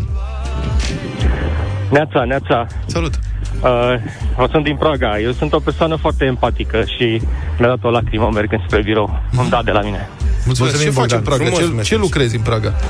[1.90, 2.66] Neața, neața.
[2.86, 3.14] Salut.
[3.62, 3.94] Uh,
[4.38, 5.18] eu sunt din Praga.
[5.18, 7.20] Eu sunt o persoană foarte empatică și
[7.58, 9.22] mi-a dat o lacrimă mergând spre birou.
[9.38, 10.08] Îmi dat de la mine.
[10.44, 10.74] Mulțumesc.
[10.74, 11.38] Mulțumim, ce faci în Bogdan.
[11.38, 11.56] Praga?
[11.56, 12.72] Frumos Ce, ce lucrezi în Praga?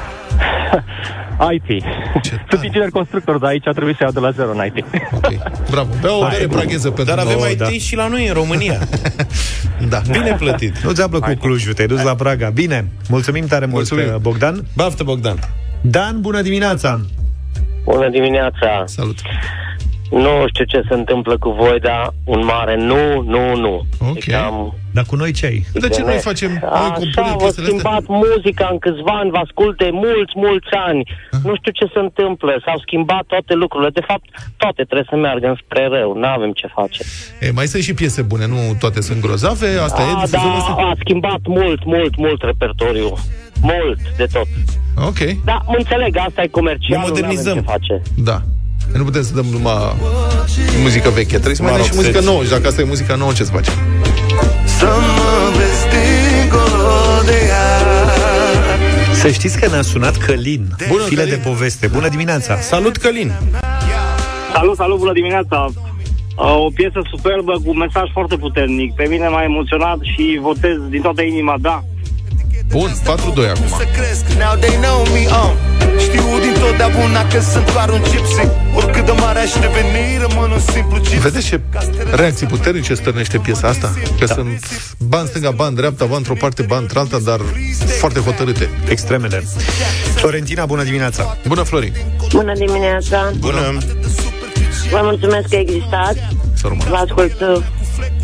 [1.52, 1.84] IT.
[2.50, 4.84] Sunt inginer constructor, dar aici trebuie să iau de la zero în IT.
[5.12, 5.26] Ok.
[5.70, 5.88] Bravo.
[6.00, 7.68] Bea o bere pragheză pentru Dar avem nouă, IT da.
[7.68, 8.78] și la noi, în România.
[9.88, 10.00] Da.
[10.10, 10.78] Bine plătit.
[10.78, 12.48] Nu ți-a plăcut Clujul, te-ai dus la Praga.
[12.48, 14.14] Bine, mulțumim tare mult, Mulțumim.
[14.14, 14.64] uh, Bogdan.
[14.76, 15.38] Baftă, Bogdan.
[15.80, 17.00] Dan, bună dimineața!
[17.84, 18.82] Bună dimineața!
[18.86, 19.16] Salut!
[20.10, 23.74] Nu știu ce se întâmplă cu voi, dar un mare nu, nu, nu.
[24.10, 24.26] Ok.
[24.26, 24.74] E cam...
[24.92, 25.64] Dar cu noi ce ai?
[25.72, 27.64] De ce noi facem, noi Așa, compunem vă piesele astea?
[27.64, 31.02] schimbat muzica în câțiva ani, vă ascult de mulți, mulți ani.
[31.46, 33.90] Nu știu ce se întâmplă, s-au schimbat toate lucrurile.
[33.98, 34.24] De fapt,
[34.56, 37.00] toate trebuie să meargă spre rău, nu avem ce face.
[37.40, 40.50] E, mai sunt și piese bune, nu toate sunt grozave, asta e, a, da, difuzăm
[40.56, 40.72] asta.
[40.92, 43.08] a schimbat mult, mult, mult repertoriu.
[43.62, 44.48] Mult, de tot.
[45.08, 47.44] Ok, Da, mă înțeleg, asta e comercial, Ne modernizăm.
[47.44, 48.02] nu avem ce face.
[48.30, 48.38] da.
[48.92, 49.94] Nu putem să dăm numai
[50.82, 52.80] muzică veche, trebuie să mai Mă dăm rog, și muzică deci- nouă și dacă asta
[52.80, 53.74] e muzica nouă, ce să facem?
[54.78, 54.84] Să
[55.16, 57.78] mă vezi dincolo de ea
[59.14, 61.34] Să știți că ne-a sunat Călin, Bună, file Călin.
[61.42, 61.86] de poveste.
[61.86, 62.56] Bună dimineața!
[62.60, 63.32] Salut, Călin.
[64.52, 65.66] Salut, salut, bună dimineața!
[66.34, 68.94] O piesă superbă cu un mesaj foarte puternic.
[68.94, 71.84] Pe mine m-a emoționat și votez din toată inima, da.
[72.68, 73.66] Bun, 4-2 acum.
[73.66, 75.52] Să cresc, now they know me, uh
[75.98, 80.60] Știu din totdeauna că sunt doar un gypsy Oricât de mare aș deveni, rămân un
[80.60, 81.60] simplu gypsy Vedeți ce
[82.14, 83.94] reacții puternice stârnește piesa asta?
[84.18, 84.34] Că da.
[84.34, 84.48] sunt
[84.98, 87.40] bani stânga, bani dreapta, bani într-o parte, bani într-alta, dar
[87.98, 88.68] foarte hotărâte.
[88.88, 89.44] Extremele.
[90.14, 91.36] Florentina, bună dimineața!
[91.46, 91.92] Bună, Florin!
[92.32, 93.30] Bună dimineața!
[93.38, 93.78] Bună.
[94.90, 96.18] Vă mulțumesc că existați.
[96.54, 96.88] Să rămână.
[96.88, 97.64] Vă ascult uh,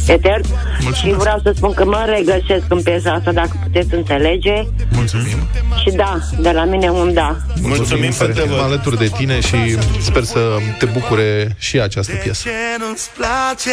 [0.07, 0.43] etern.
[0.81, 0.97] Mulțumesc.
[0.97, 4.55] Și vreau să spun că mă regăsesc în piesa asta, dacă puteți înțelege.
[4.91, 5.39] Mulțumim!
[5.83, 7.37] Și da, de la mine un da.
[7.61, 8.63] Mulțumim să foarte fim mult.
[8.63, 9.57] alături de tine și
[10.01, 10.39] sper să
[10.79, 12.43] te bucure și această piesă.
[12.49, 13.71] Ce nu-ți place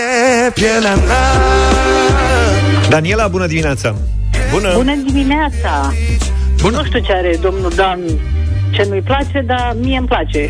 [0.54, 1.32] pielea mea
[2.90, 3.96] Daniela, bună dimineața!
[4.52, 4.74] Bună.
[4.76, 5.94] Bună dimineața!
[6.62, 6.78] Bună.
[6.78, 8.00] Nu știu ce are domnul Dan
[8.72, 10.50] ce nu-i place, dar mie îmi place.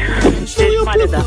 [0.57, 1.25] Deci mare da.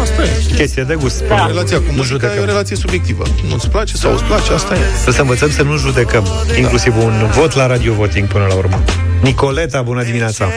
[0.00, 0.54] Asta e.
[0.54, 1.24] Chestie de gust.
[1.28, 1.46] Da.
[1.46, 2.44] Relația cu muzica e o judecăm.
[2.44, 3.24] relație subiectivă.
[3.48, 4.78] Nu-ți place sau îți place, asta e.
[5.04, 6.26] Să se învățăm să nu judecăm.
[6.58, 8.82] Inclusiv un vot la radio voting până la urmă.
[9.22, 10.48] Nicoleta, bună dimineața!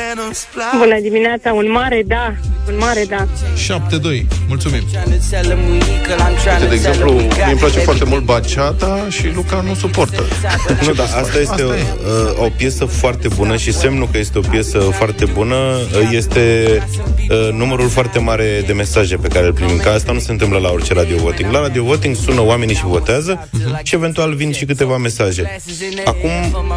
[0.78, 2.34] Bună dimineața, un mare da,
[2.68, 3.28] un mare da.
[3.28, 4.26] 7-2.
[4.48, 4.82] Mulțumim.
[4.84, 5.04] Uite,
[6.54, 10.22] Uite, de exemplu, mie îmi place foarte mult baciata și Luca nu suportă.
[10.86, 14.42] Nu, da, asta este o, uh, o piesă foarte bună și semnul că este o
[14.42, 16.66] piesă foarte bună uh, este
[17.30, 19.78] uh, numărul foarte mare de mesaje pe care îl primim.
[19.78, 21.52] Că asta nu se întâmplă la orice radio voting.
[21.52, 23.50] La radio voting sună oamenii și votează
[23.84, 25.58] și eventual vin și câteva mesaje.
[26.06, 26.30] Acum,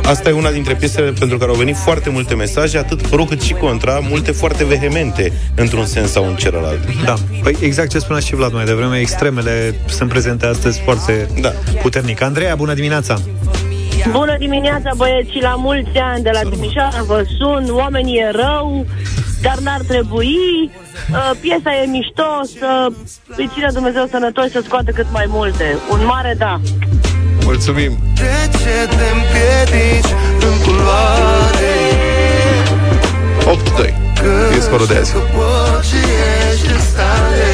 [0.05, 3.41] asta e una dintre piesele pentru care au venit foarte multe mesaje, atât pro cât
[3.41, 6.81] și contra, multe foarte vehemente, într-un sens sau în celălalt.
[7.05, 11.53] Da, păi exact ce spunea și Vlad mai devreme, extremele sunt prezente astăzi foarte Da.
[11.83, 12.23] puternic.
[12.23, 13.17] Andreea, bună dimineața!
[14.11, 18.87] Bună dimineața, băieți, la mulți ani de la Timișoara vă sun, oamenii e rău,
[19.43, 20.71] dar n-ar trebui,
[21.11, 22.87] uh, piesa e mișto, să
[23.37, 25.79] îi țină Dumnezeu sănătoși să scoată cât mai multe.
[25.91, 26.61] Un mare da.
[27.45, 27.99] Mulțumim.
[28.15, 31.75] De ce te împiedici în culoare
[33.85, 33.95] 8-2.
[34.57, 35.13] E scorul de azi.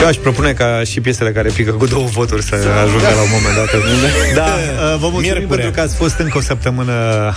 [0.00, 3.28] Eu aș propune ca și piesele care pică cu două voturi să ajungă la un
[3.32, 3.68] moment dat.
[4.34, 5.46] Da, uh, vă mulțumim Miercurea.
[5.48, 6.92] pentru că ați fost încă o săptămână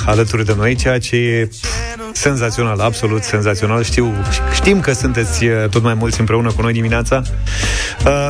[0.06, 1.68] alături de noi, ceea ce e pf,
[2.14, 3.84] senzațional, absolut senzațional.
[3.84, 4.14] Știu,
[4.54, 7.22] știm că sunteți uh, tot mai mulți împreună cu noi dimineața.
[8.06, 8.30] Uh,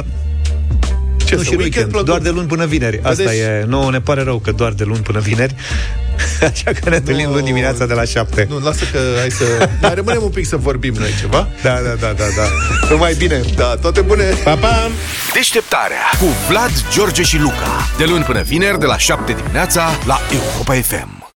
[1.23, 2.07] ce Nu, să, și weekend weekend, plăcut.
[2.07, 2.99] doar de luni până vineri.
[3.03, 3.39] Asta Vedeți?
[3.39, 5.55] e, nouă ne pare rău că doar de luni până vineri.
[6.51, 8.45] Așa că ne întâlnim luni dimineața de la 7.
[8.49, 9.69] Nu, lasă că hai să...
[9.81, 11.47] Mai rămânem un pic să vorbim noi ceva.
[11.61, 12.47] Da, da, da, da, da.
[12.89, 13.41] Numai bine.
[13.55, 14.23] Da, toate bune.
[14.43, 14.89] Pa, pa!
[15.33, 17.87] Deșteptarea cu Vlad, George și Luca.
[17.97, 21.22] De luni până vineri, de la 7 dimineața, la Europa FM.